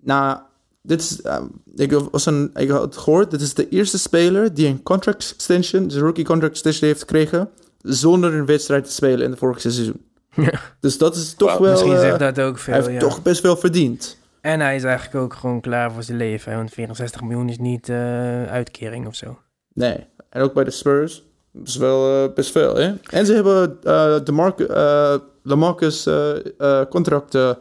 [0.00, 0.38] nou,
[0.82, 1.42] dit is, eh,
[1.74, 5.32] ik, was een, ik had het gehoord, dit is de eerste speler die een contract
[5.34, 9.38] extension, dus een rookie contract extension heeft gekregen, zonder een wedstrijd te spelen in het
[9.38, 10.02] vorige seizoen.
[10.36, 10.60] Ja.
[10.80, 12.98] Dus dat is toch wel, Misschien zegt dat ook veel, hij heeft ja.
[13.08, 14.18] toch best wel verdiend.
[14.40, 16.56] En hij is eigenlijk ook gewoon klaar voor zijn leven.
[16.56, 19.38] Want 64 miljoen is niet eh, uitkering of zo.
[19.72, 21.24] Nee, en ook bij de Spurs.
[21.56, 22.94] Dat is wel eh, best veel, hè?
[23.10, 27.56] En ze hebben eh de Mark, eh Lamarcus eh contract ja,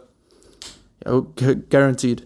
[1.04, 2.26] ook gu- guaranteed.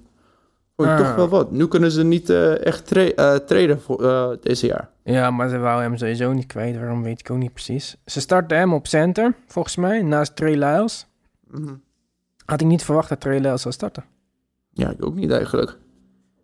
[0.76, 0.97] Vond Ah.
[0.97, 1.51] toch wel wat.
[1.51, 4.89] Nu kunnen ze niet eh, echt tra eh, traden voor eh, deze jaar.
[5.03, 6.76] Ja, maar ze wou hem sowieso niet kwijt.
[6.78, 7.95] Waarom weet ik ook niet precies.
[8.05, 11.05] Ze starten hem op center, volgens mij, naast Trey Lyles.
[11.47, 11.74] Mhm.
[12.45, 14.05] Had ik niet verwacht dat Trey Lyles zou starten.
[14.70, 15.78] Ja, ik ook niet eigenlijk.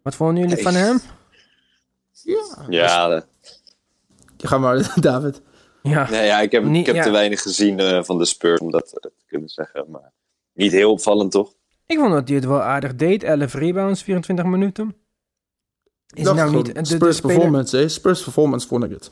[0.03, 0.63] Wat vonden jullie Nee.
[0.63, 0.99] van hem?
[2.24, 2.65] Ja.
[2.69, 3.24] ja,
[4.43, 5.41] Ga maar, David.
[5.81, 7.03] Ja, nee, ja ik heb, Niet- ik heb ja.
[7.03, 9.85] te weinig gezien eh, van de Spurs om dat eh, te kunnen zeggen.
[9.89, 10.11] Maar
[10.53, 11.53] niet heel opvallend, toch?
[11.85, 13.23] Ik vond dat hij het wel aardig deed.
[13.23, 14.95] 11 rebounds, 24 minuten.
[16.13, 17.35] Is nou niet de, de Spurs speler...
[17.35, 17.87] performance, hè?
[17.87, 19.11] Spurs performance vond ik het.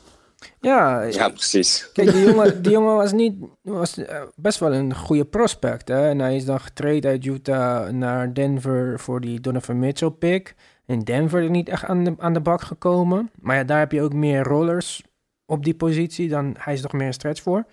[0.60, 1.90] Ja, Ja, precies.
[1.92, 5.88] Kijk, die jongen, die jongen was, niet, was eh, best wel een goede prospect.
[5.88, 6.08] Hè?
[6.08, 10.54] En hij is dan getraind uit Utah naar Denver voor die Donovan Mitchell pick.
[10.86, 13.30] In Denver is niet echt aan de, aan de bak gekomen.
[13.40, 15.02] Maar ja, daar heb je ook meer rollers
[15.52, 16.28] op die positie.
[16.28, 17.64] Dan hij is toch meer een stretch voor.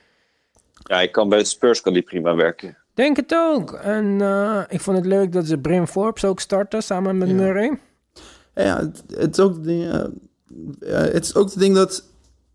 [0.74, 2.78] Ja, ik kan bij de Spurs kan die prima werken.
[2.94, 3.74] Denk het ook.
[3.74, 7.34] En eh, ik vond het leuk dat ze Brim Forbes ook starten samen met Ja.
[7.34, 7.80] Murray.
[8.56, 12.04] Ja, het, het is ook het ding, eh, eh, het is ook het ding dat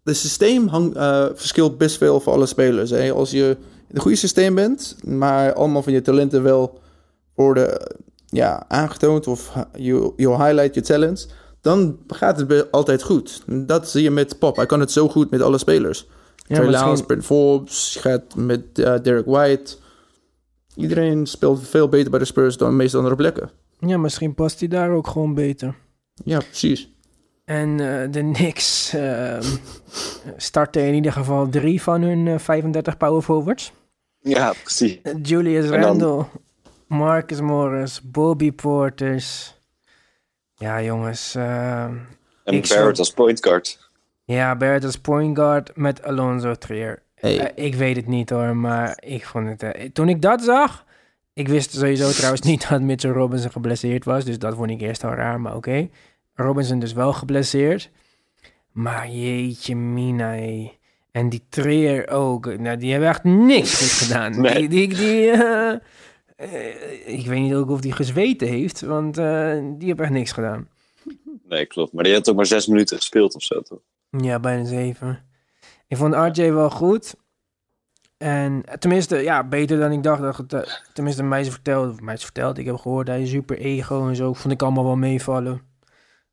[0.05, 2.91] het systeem hang, eh, verschilt best veel voor alle spelers.
[2.91, 3.13] Hè?
[3.13, 3.57] Als je
[3.89, 6.81] in een goede systeem bent, maar allemaal van je talenten wel
[7.35, 7.97] worden eh,
[8.27, 11.29] ja, aangetoond of je, je highlight je talents,
[11.65, 13.43] dan gaat het altijd goed.
[13.47, 14.57] Dat zie je met Pop.
[14.57, 16.07] Hij kan het zo goed met alle spelers.
[16.37, 19.77] Ja, Trey misschien- Lyles, Brent Forbes, je gaat met eh, Derek White.
[20.77, 23.51] Iedereen speelt veel beter bij de Spurs dan de meeste andere plekken.
[23.79, 25.75] Ja, misschien past hij daar ook gewoon beter.
[26.25, 26.89] Ja, precies.
[27.45, 29.43] En eh, de Knicks ehm,
[30.37, 33.73] starten in ieder geval drie van hun eh, 35 power forwards.
[34.21, 34.99] Ja, precies.
[35.23, 36.25] Julius Randle,
[36.87, 39.54] Marcus Morris, Bobby Porters.
[40.65, 41.35] Ja, jongens.
[41.35, 42.01] ehm, En
[42.45, 43.91] Barrett zou- als point guard.
[44.25, 47.03] ja, Barrett als point guard met Alonzo Trier.
[47.15, 47.39] Hey.
[47.55, 49.63] Eh, ik weet het niet hoor, maar ik vond het...
[49.63, 50.85] eh, toen ik dat zag...
[51.33, 54.25] Ik wist sowieso trouwens niet dat Mitchell Robinson geblesseerd was.
[54.25, 55.89] Dus dat vond ik eerst al raar, maar oké.
[56.35, 57.91] Robinson dus wel geblesseerd.
[58.73, 60.73] Maar jeetje mina, hé.
[61.11, 62.59] En die Trier ook.
[62.59, 64.41] Nou, die hebben echt niks goed gedaan.
[64.41, 64.69] Nee.
[64.69, 65.75] Die, die, die, eh,
[66.53, 70.33] eh, ik weet niet ook of die gezweten heeft, want eh, die heeft echt niks
[70.33, 70.69] gedaan.
[71.49, 71.93] Nee, klopt.
[71.93, 73.79] Maar die had ook maar zes minuten gespeeld of zo, toch?
[74.11, 75.25] Ja, bijna zeven.
[75.89, 77.15] Ik vond RJ wel goed.
[78.17, 80.23] En tenminste, ja, beter dan ik dacht.
[80.23, 80.61] Dat het, eh,
[80.93, 82.59] tenminste, mij is verteld, of mij is verteld.
[82.59, 84.33] Ik heb gehoord, hij is super ego en zo.
[84.33, 85.63] Vond ik allemaal wel meevallen.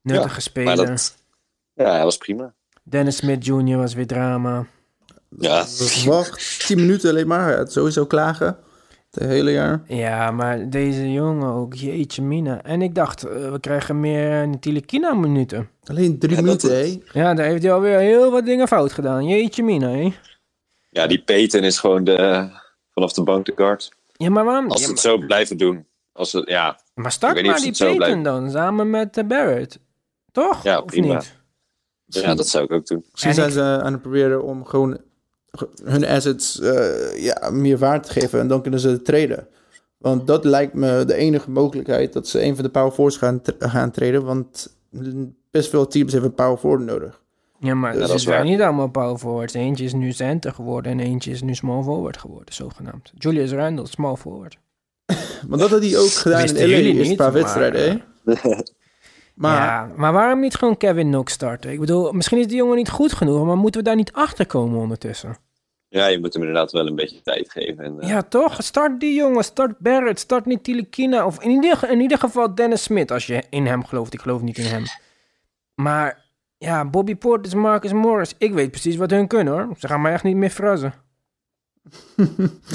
[0.01, 0.85] Nuttige Maar speler.
[0.85, 1.17] dat...
[1.73, 2.53] Ja, hij was prima.
[2.83, 3.77] Dennis Smith Jr.
[3.77, 4.65] was weer drama.
[5.37, 5.65] Ja.
[6.05, 7.55] Wacht, 10 minuten alleen maar.
[7.55, 8.57] Hij sowieso klagen.
[9.11, 9.81] Het hele jaar.
[9.87, 12.63] Ja, maar deze jongen ook, jeetje mina.
[12.63, 15.69] En ik dacht, eh, we krijgen meer Ntilikina minuten.
[15.83, 16.99] Alleen drie Ja, minuten, hé.
[17.13, 19.25] Ja, daar heeft hij alweer heel wat dingen fout gedaan.
[19.27, 20.11] Jeetje mina, hè.
[20.89, 22.49] Ja, die Peyton is gewoon de,
[22.91, 23.91] vanaf de bank de guard.
[24.11, 24.69] Ja, maar waarom?
[24.71, 25.85] Als Ja, ze het maar, zo blijven doen.
[26.13, 29.79] Als het, ja, maar start maar die Peyton dan, samen met eh, Barrett.
[30.31, 30.63] Toch?
[30.63, 31.13] Ja, of prima.
[31.13, 31.39] niet?
[32.05, 33.05] ja, dat zou ik ook doen.
[33.11, 35.01] Misschien En zijn ik- ze aan het proberen om gewoon ge-
[35.83, 38.39] hun assets eh, ja, meer waard geven.
[38.39, 39.47] En dan kunnen ze traden.
[39.97, 43.41] Want dat lijkt me de enige mogelijkheid dat ze een van de power forwards gaan,
[43.59, 44.23] gaan traden.
[44.23, 44.75] Want
[45.51, 47.21] best veel teams hebben power forward nodig.
[47.59, 48.43] Ja, maar dat ze is waar.
[48.43, 49.53] niet allemaal power forwards.
[49.53, 53.11] Eentje is nu center geworden en eentje is nu small forward geworden, zogenaamd.
[53.17, 54.57] Julius Randle, small forward.
[55.47, 58.39] Maar dat had hij ook gedaan in LA jullie een paar maar- wedstrijden, hè?
[59.33, 61.71] Maar ja, maar waarom niet gewoon Kevin Knox starten?
[61.71, 64.45] Ik bedoel, misschien is die jongen niet goed genoeg, maar moeten we daar niet achter
[64.45, 65.37] komen ondertussen?
[65.87, 67.83] Ja, je moet hem inderdaad wel een beetje tijd geven.
[67.83, 68.63] En, eh, Ja, toch?
[68.63, 71.25] Start die jongen, start Barrett, start niet Tilikina.
[71.25, 74.13] Of in ieder, in ieder geval Dennis Smith, als je in hem gelooft.
[74.13, 74.83] Ik geloof niet in hem.
[75.75, 76.25] Maar
[76.57, 79.69] ja, Bobby Portis, Marcus Morris, ik weet precies wat hun kunnen hoor.
[79.77, 80.93] Ze gaan mij echt niet meer verrassen.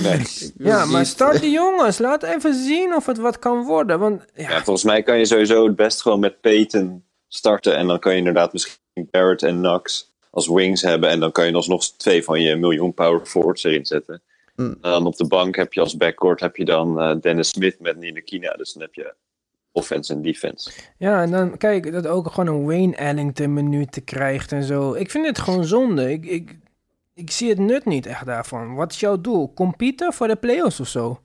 [0.03, 0.23] Nee.
[0.59, 1.99] Ja, maar start die jongens.
[1.99, 3.99] Laat even zien of het wat kan worden.
[3.99, 7.77] Want ja, ja, volgens mij kan je sowieso het best gewoon met Peyton starten.
[7.77, 11.09] En dan kan je inderdaad misschien Barrett en Knox als wings hebben.
[11.09, 14.23] En dan kan je alsnog twee van je miljoen power forwards erin zetten.
[14.57, 14.67] Mm.
[14.67, 17.81] En dan op de bank heb je als backcourt heb je dan eh, Dennis Smith
[17.81, 18.53] met Nina Kina.
[18.53, 19.15] Dus dan heb je
[19.73, 20.71] offense en defense.
[20.99, 24.95] ja, en dan kijk, dat ook gewoon een Wayne Ellington minuut krijgt en zo.
[24.95, 26.11] Ik vind het gewoon zonde.
[26.11, 26.57] Ik, ik,
[27.17, 28.75] ik zie het nut niet echt daarvan.
[28.75, 29.53] Wat is jouw doel?
[29.55, 31.21] Competen voor de playoffs of zo?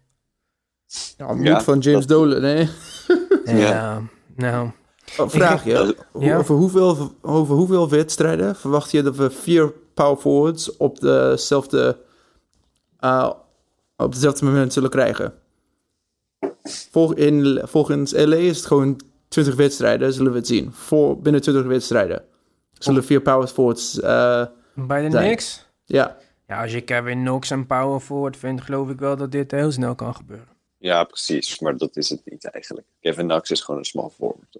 [1.17, 2.67] ja, moed Ja, van James Dolan, hè?
[3.45, 4.01] Ja,
[4.35, 4.69] nou...
[5.17, 6.37] Oh, vraag je, Ik- Hoe- Ja.
[6.37, 11.97] over, hoeveel, over hoeveel wedstrijden verwacht je dat we vier power forwards op dezelfde,
[12.99, 13.29] eh,
[13.97, 15.33] op dezelfde moment zullen krijgen?
[16.91, 20.71] Vol, in, volgens LA is het gewoon 20 wedstrijden, zullen we het zien.
[20.73, 22.23] Voor, binnen 20 wedstrijden
[22.73, 25.25] zullen vier power forwards, eh, Bij de Zijn.
[25.25, 25.69] Knicks?
[25.91, 26.17] Ja.
[26.47, 29.71] Ja, als je Kevin Knox een power forward vindt, geloof ik wel dat dit heel
[29.71, 30.47] snel kan gebeuren.
[30.77, 31.59] Ja, precies.
[31.59, 32.87] Maar dat is het niet eigenlijk.
[32.99, 34.57] Kevin Knox is gewoon een small forward.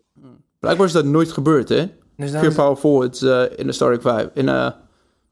[0.60, 1.86] Blijkbaar is dat nooit gebeurd, hè?
[2.16, 4.72] Dus Vier power forwards eh, in de starting five, in, eh,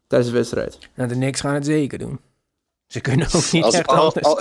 [0.08, 0.78] tijdens de wedstrijd.
[0.96, 2.20] nou, de Knicks gaan het zeker doen.
[2.90, 4.26] Ze kunnen ook niet Als, echt al- anders.
[4.26, 4.40] al-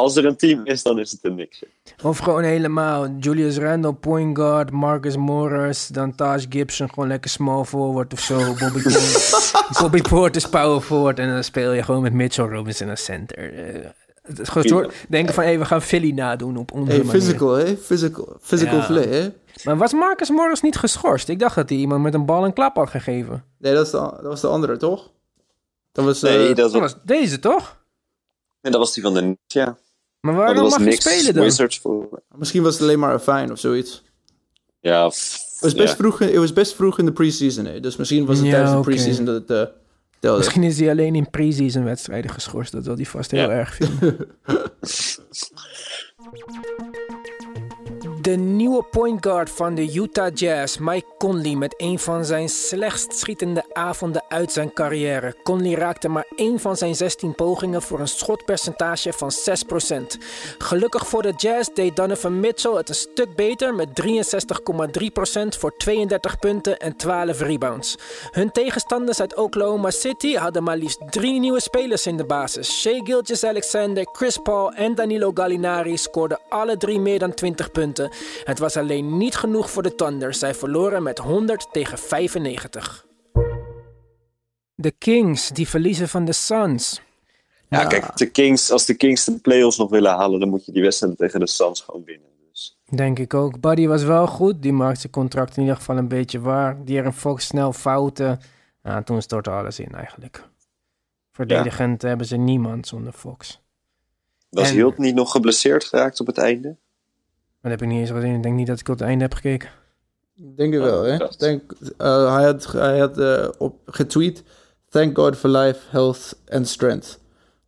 [0.00, 1.62] als er een team is, dan is het een niks.
[2.02, 7.64] Of gewoon helemaal Julius Randle, point guard, Marcus Morris, dan Taj Gibson, gewoon lekker small
[7.64, 8.36] forward of zo.
[8.38, 13.04] Bobby Portis, Bobby Portis power forward en dan speel je gewoon met Mitchell Robinson als
[13.04, 13.54] center.
[13.74, 13.84] Eh,
[14.22, 17.12] Het is gewoon soort denken van, hé, we gaan Philly nadoen op onze Hey, manier.
[17.20, 17.76] physical, hè?
[17.76, 18.86] Physical, physical Ja.
[18.86, 19.28] play, hè?
[19.64, 21.28] Maar was Marcus Morris niet geschorst?
[21.28, 23.44] Ik dacht dat hij iemand met een bal een klap had gegeven.
[23.58, 25.10] Nee, dat, is de, dat was de andere, toch?
[25.94, 26.22] Dat was...
[26.22, 27.82] eh, Nee, dat Dat was, deze, toch?
[28.60, 29.76] en dat was die van de Knicks, ja.
[30.20, 31.70] Maar waarom mag je spelen dan?
[31.82, 32.22] Voor.
[32.36, 34.02] Misschien was het alleen maar een fijn of zoiets.
[34.80, 35.96] Ja, f- Het was best, ja.
[35.96, 37.80] vroeg, het was best vroeg in de preseason, hè?
[37.80, 39.74] Dus misschien was het Ja, tijdens de preseason dat het eh,
[40.20, 40.38] telde.
[40.38, 42.72] Misschien is hij alleen in pre-season wedstrijden geschorst.
[42.72, 43.50] Dat wil hij vast heel Ja.
[43.50, 44.16] erg vinden.
[48.24, 53.18] De nieuwe point guard van de Utah Jazz, Mike Conley, met een van zijn slechtst
[53.18, 55.36] schietende avonden uit zijn carrière.
[55.42, 60.18] Conley raakte maar één van zijn 16 pogingen voor een schotpercentage van 6%.
[60.58, 66.38] Gelukkig voor de Jazz deed Donovan Mitchell het een stuk beter met 63,3% voor 32
[66.38, 67.98] punten en 12 rebounds.
[68.30, 72.80] Hun tegenstanders uit Oklahoma City hadden maar liefst drie nieuwe spelers in de basis.
[72.80, 78.12] Shea Gilgeous-Alexander, Chris Paul en Danilo Gallinari scoorden alle drie meer dan 20 punten.
[78.44, 80.34] Het was alleen niet genoeg voor de Thunder.
[80.34, 83.06] Zij verloren met 100 tegen 95.
[84.74, 87.02] De Kings, die verliezen van de Suns.
[87.68, 90.72] Ja, kijk, de Kings, als de Kings de playoffs nog willen halen, dan moet je
[90.72, 92.28] die wedstrijd tegen de Suns gewoon winnen.
[92.50, 92.78] Dus.
[92.88, 93.60] Denk ik ook.
[93.60, 94.62] Buddy was wel goed.
[94.62, 96.84] Die maakte zijn contract in ieder geval een beetje waar.
[96.84, 98.40] De'Aaron Fox snel fouten.
[98.82, 100.48] Nou, toen stortte alles in eigenlijk.
[101.32, 103.62] Verdedigend hebben ze niemand zonder Fox.
[104.50, 106.76] Was En- Hield niet nog geblesseerd geraakt op het einde?
[107.64, 108.34] Dat heb ik niet eens gezien.
[108.34, 109.68] Ik denk niet dat ik op het einde heb gekeken.
[110.34, 111.16] Denk je wel, hè?
[111.38, 114.42] Denk, eh, hij had, hij had eh, op, getweet...
[114.88, 117.20] Thank God for life, health and strength.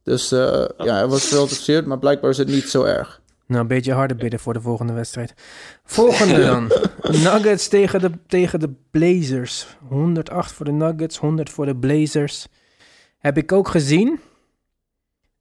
[0.03, 3.21] Dus eh, ja, hij was wel geblesseerd, maar blijkbaar is het niet zo erg.
[3.47, 5.35] Nou, een beetje harder bidden voor de volgende wedstrijd.
[5.85, 6.73] Volgende dan.
[7.25, 9.67] Nuggets tegen de, tegen de Blazers.
[9.89, 12.47] 108 voor de Nuggets, 100 voor de Blazers.
[13.19, 14.21] Heb ik ook gezien.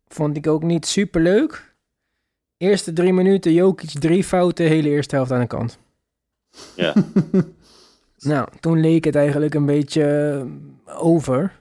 [0.08, 1.75] Vond ik ook niet super leuk.
[2.58, 5.80] Eerste drie minuten, Jokic drie fouten, hele eerste helft aan de kant.
[6.76, 6.94] Ja.
[8.18, 10.04] Nou, toen leek het eigenlijk een beetje
[10.86, 11.60] eh, over.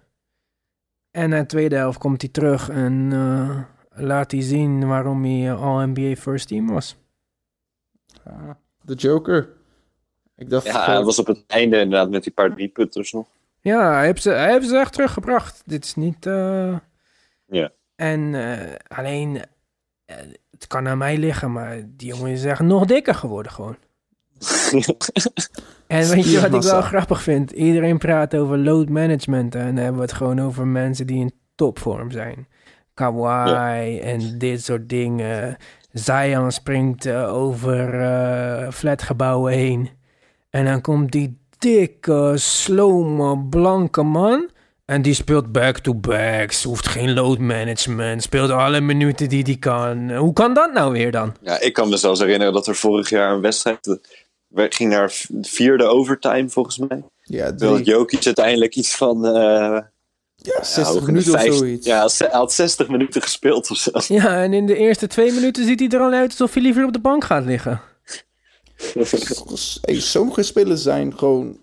[1.11, 3.61] En na de tweede helft komt hij terug en eh,
[4.05, 6.97] laat hij zien waarom hij eh, All-NBA First Team was.
[8.25, 9.49] Ja, de Joker.
[10.37, 10.67] Ik dacht...
[10.67, 13.27] ja, hij was op het einde inderdaad met die paar driepunters nog.
[13.61, 15.63] Ja, hij heeft ze, hij heeft ze echt teruggebracht.
[15.67, 16.27] Dit is niet...
[16.27, 16.77] eh,
[17.47, 17.71] Ja.
[17.97, 19.43] En eh, alleen,
[20.55, 23.77] het kan aan mij liggen, maar die jongen is echt nog dikker geworden gewoon.
[25.87, 27.51] En weet je wat ik wel grappig vind?
[27.51, 31.33] Iedereen praat over load management en dan hebben we het gewoon over mensen die in
[31.55, 32.49] topvorm zijn.
[32.95, 35.57] Kawhi en dit soort dingen.
[35.93, 39.91] Zion springt eh, over eh, flatgebouwen heen.
[40.51, 44.51] En dan komt die dikke, slome, blanke man.
[44.85, 46.63] En die speelt back-to-backs.
[46.63, 48.23] Hoeft geen load management.
[48.23, 50.15] Speelt alle minuten die hij kan.
[50.15, 51.35] Hoe kan dat nou weer dan?
[51.41, 54.01] Ja, ik kan me zelfs herinneren dat er vorig jaar een wedstrijd
[54.55, 55.13] eh, ging naar
[55.43, 57.03] vierde overtime volgens mij.
[57.23, 59.27] ja, Terwijl Jokic uiteindelijk iets van...
[59.27, 59.79] eh,
[60.37, 61.87] ja, 60 hoog in de minuten of zoiets.
[61.87, 63.91] Ja, hij had 60 minuten gespeeld of zo.
[64.09, 66.85] Ja, en in de eerste twee minuten ziet hij er al uit alsof hij liever
[66.85, 67.81] op de bank gaat liggen.
[69.81, 71.59] Hey, sommige spelers zijn gewoon...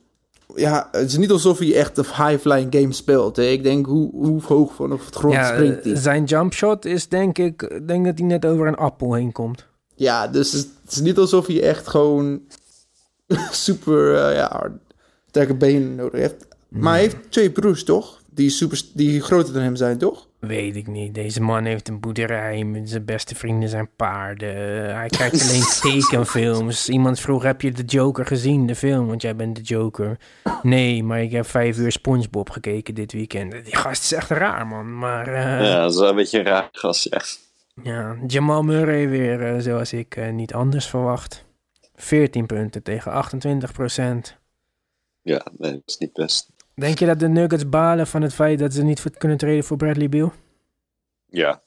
[0.56, 3.36] Ja, het is niet alsof hij echt een high-flying game speelt.
[3.36, 3.44] Hè.
[3.44, 5.96] Ik denk, hoe, hoe hoog vanaf het grond Ja, springt hij?
[5.96, 9.66] zijn jumpshot is denk ik, denk dat hij net over een appel heen komt.
[9.96, 12.42] Ja, dus het is niet alsof hij echt gewoon
[13.52, 14.72] super eh, ja,
[15.28, 16.48] sterke benen nodig heeft.
[16.68, 18.22] Maar hij heeft twee broers, toch?
[18.30, 20.28] Die, super, die groter dan hem zijn, toch?
[20.42, 21.14] Weet ik niet.
[21.14, 22.64] Deze man heeft een boerderij.
[22.64, 24.56] met Zijn beste vrienden zijn paarden.
[24.96, 26.90] Hij kijkt alleen tekenfilms.
[26.90, 29.08] Iemand vroeg, heb je de Joker gezien, de film?
[29.08, 30.20] Want jij bent de Joker.
[30.62, 33.52] Nee, maar ik heb vijf uur Spongebob gekeken dit weekend.
[33.52, 34.98] Die gast is echt raar, man.
[34.98, 37.22] Maar eh, Ja, dat is wel een beetje een raar gast, ja.
[37.84, 41.46] ja, Jamal Murray weer, eh, zoals ik eh, niet anders verwacht.
[41.96, 44.38] 14 punten tegen 28 procent.
[45.22, 46.50] Ja, nee, dat is niet best.
[46.74, 49.78] Denk je dat de Nuggets balen van het feit dat ze niet kunnen treden voor
[49.78, 50.34] Bradley Beal?
[51.26, 51.62] Ja.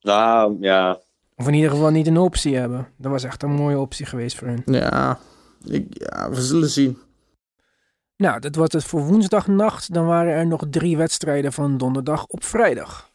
[0.00, 1.00] Nou, ja.
[1.36, 2.88] Of in ieder geval niet een optie hebben.
[2.96, 4.62] Dat was echt een mooie optie geweest voor hun.
[4.64, 5.18] Ja,
[5.64, 6.98] ik, ja we zullen zien.
[8.16, 9.94] Nou, dat was het voor woensdagnacht.
[9.94, 13.10] Dan waren er nog drie wedstrijden van donderdag op vrijdag.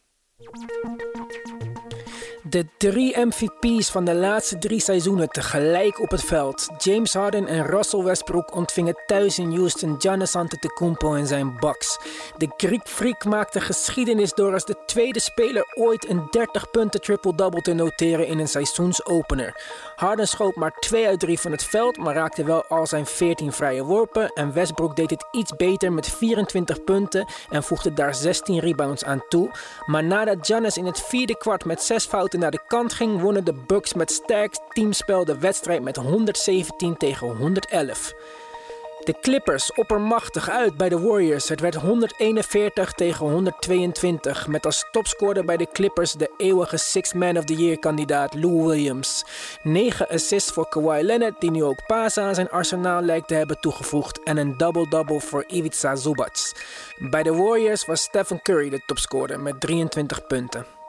[2.54, 6.68] De drie MVP's van de laatste drie seizoenen tegelijk op het veld.
[6.78, 11.98] James Harden en Russell Westbrook ontvingen thuis in Houston Giannis Antetokounmpo en zijn Bucks.
[12.36, 17.60] De Greek Freak maakte geschiedenis door als de tweede speler ooit een 30 punten triple-double
[17.60, 19.62] te noteren in een seizoensopener.
[19.96, 23.52] Harden schoot maar 2 uit 3 van het veld, maar raakte wel al zijn 14
[23.52, 24.28] vrije worpen.
[24.28, 29.24] En Westbrook deed het iets beter met 24 punten en voegde daar 16 rebounds aan
[29.28, 29.50] toe.
[29.86, 33.44] Maar nadat Giannis in het vierde kwart met 6 fouten naar de kant ging, wonnen
[33.44, 38.12] de Bucks met sterk teamspel de wedstrijd met 117 tegen 111.
[39.04, 41.48] De Clippers oppermachtig uit bij de Warriors.
[41.48, 44.46] Het werd 141 tegen 122.
[44.46, 48.66] Met als topscorer bij de Clippers de eeuwige Sixth Man of the Year kandidaat Lou
[48.66, 49.24] Williams.
[49.62, 53.60] 9 assists voor Kawhi Leonard, die nu ook Paas aan zijn arsenaal lijkt te hebben
[53.60, 54.22] toegevoegd.
[54.22, 56.52] En een double-double voor Ivica Zubac.
[56.98, 60.83] Bij de Warriors was Stephen Curry de topscorer met 23 punten.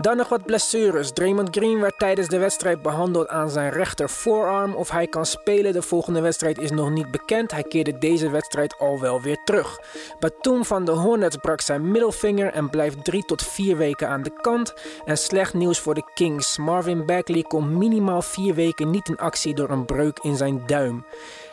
[0.00, 1.12] Dan nog wat blessures.
[1.12, 4.74] Draymond Green werd tijdens de wedstrijd behandeld aan zijn rechter voorarm.
[4.74, 7.50] Of hij kan spelen de volgende wedstrijd is nog niet bekend.
[7.50, 9.80] Hij keerde deze wedstrijd al wel weer terug.
[10.20, 14.32] Batum van de Hornets brak zijn middelvinger en blijft 3 tot 4 weken aan de
[14.40, 14.74] kant.
[15.04, 16.58] En slecht nieuws voor de Kings.
[16.58, 21.04] Marvin Bagley komt minimaal 4 weken niet in actie door een breuk in zijn duim.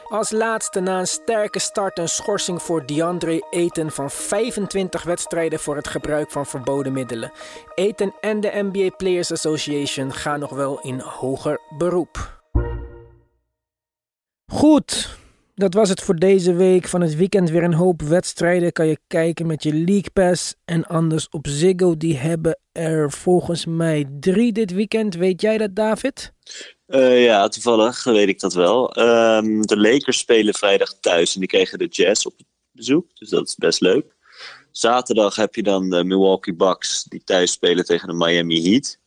[0.10, 5.76] Als laatste na een sterke start een schorsing voor DeAndre Ayton van 25 wedstrijden voor
[5.76, 7.32] het gebruik van verboden middelen.
[7.76, 12.44] Ayton en de NBA Players Association gaan nog wel in hoger beroep.
[14.52, 15.18] Goed,
[15.56, 16.88] dat was het voor deze week.
[16.88, 18.72] Van het weekend weer een hoop wedstrijden.
[18.72, 21.98] Kan je kijken met je League Pass en anders op Ziggo.
[21.98, 25.16] Die hebben er volgens mij drie dit weekend.
[25.16, 26.34] Weet jij dat, David?
[26.86, 28.94] Eh, ja, toevallig weet ik dat wel.
[28.94, 32.34] Ehm, de Lakers spelen vrijdag thuis en die kregen de Jazz op
[32.72, 33.08] bezoek.
[33.14, 34.06] Dus dat is best leuk.
[34.72, 38.98] Zaterdag heb je dan de Milwaukee Bucks die thuis spelen tegen de Miami Heat.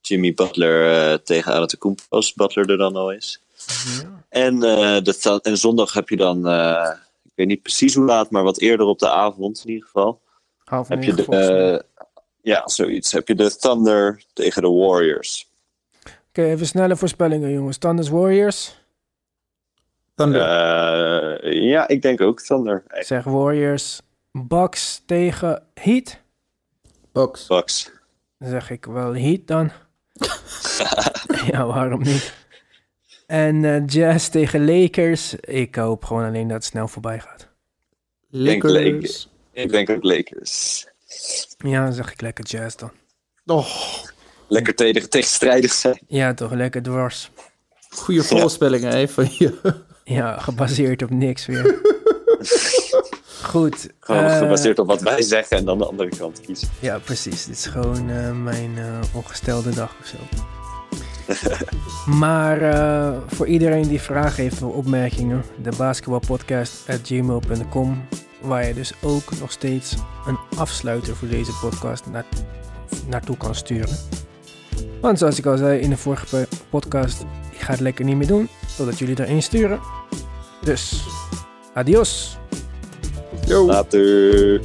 [0.00, 3.42] Jimmy Butler eh, tegen Antetokounmpo als Butler er dan al is.
[4.28, 6.38] En, eh, de en zondag heb je dan,
[7.24, 10.20] ik weet niet precies hoe laat, maar wat eerder op de avond in ieder geval.
[10.88, 11.84] Heb je de,
[12.42, 13.12] ja, zoiets.
[13.12, 15.48] Heb je de Thunder tegen de Warriors.
[16.36, 17.78] Oké, even snelle voorspellingen, jongens.
[17.78, 18.78] Thunders Warriors.
[20.14, 20.40] Thunder.
[20.40, 22.82] Eh, ja, ik denk ook Thunder.
[22.88, 24.00] Ik zeg Warriors.
[24.32, 26.20] Bucks tegen Heat.
[27.12, 27.46] Bucks.
[27.46, 27.90] Bucks.
[28.38, 29.70] Dan zeg ik wel Heat dan.
[31.50, 32.34] ja, waarom niet?
[33.26, 35.34] En eh, Jazz tegen Lakers.
[35.34, 37.48] Ik hoop gewoon alleen dat het snel voorbij gaat.
[38.30, 39.28] denk Lakers.
[39.52, 40.86] Ik denk ook Lakers.
[41.58, 42.90] Ja, dan zeg ik lekker Jazz dan.
[43.46, 43.66] Oh,
[44.48, 45.98] Lekker tegen, tegenstrijdig zijn.
[46.06, 47.30] Ja, toch lekker dwars.
[47.90, 49.74] goede voorspellingen hè, van je.
[50.04, 51.74] Ja, gebaseerd op niks weer.
[53.42, 53.88] Goed.
[54.00, 56.68] Gewoon eh, gebaseerd op wat wij zeggen en dan de andere kant kiezen.
[56.80, 57.44] Ja, precies.
[57.44, 60.16] Dit is gewoon eh, mijn eh, ongestelde dag of zo.
[62.18, 68.04] maar eh, voor iedereen die vragen heeft of opmerkingen, de basketbalpodcast.gmail.com
[68.40, 69.94] waar je dus ook nog steeds
[70.26, 72.24] een afsluiter voor deze podcast na-
[73.08, 73.96] naartoe kan sturen.
[75.06, 78.26] Want zoals ik al zei in de vorige podcast, ik ga het lekker niet meer
[78.26, 79.80] doen totdat jullie er één sturen.
[80.64, 81.06] Dus,
[81.74, 82.38] adios!
[83.48, 84.60] Later.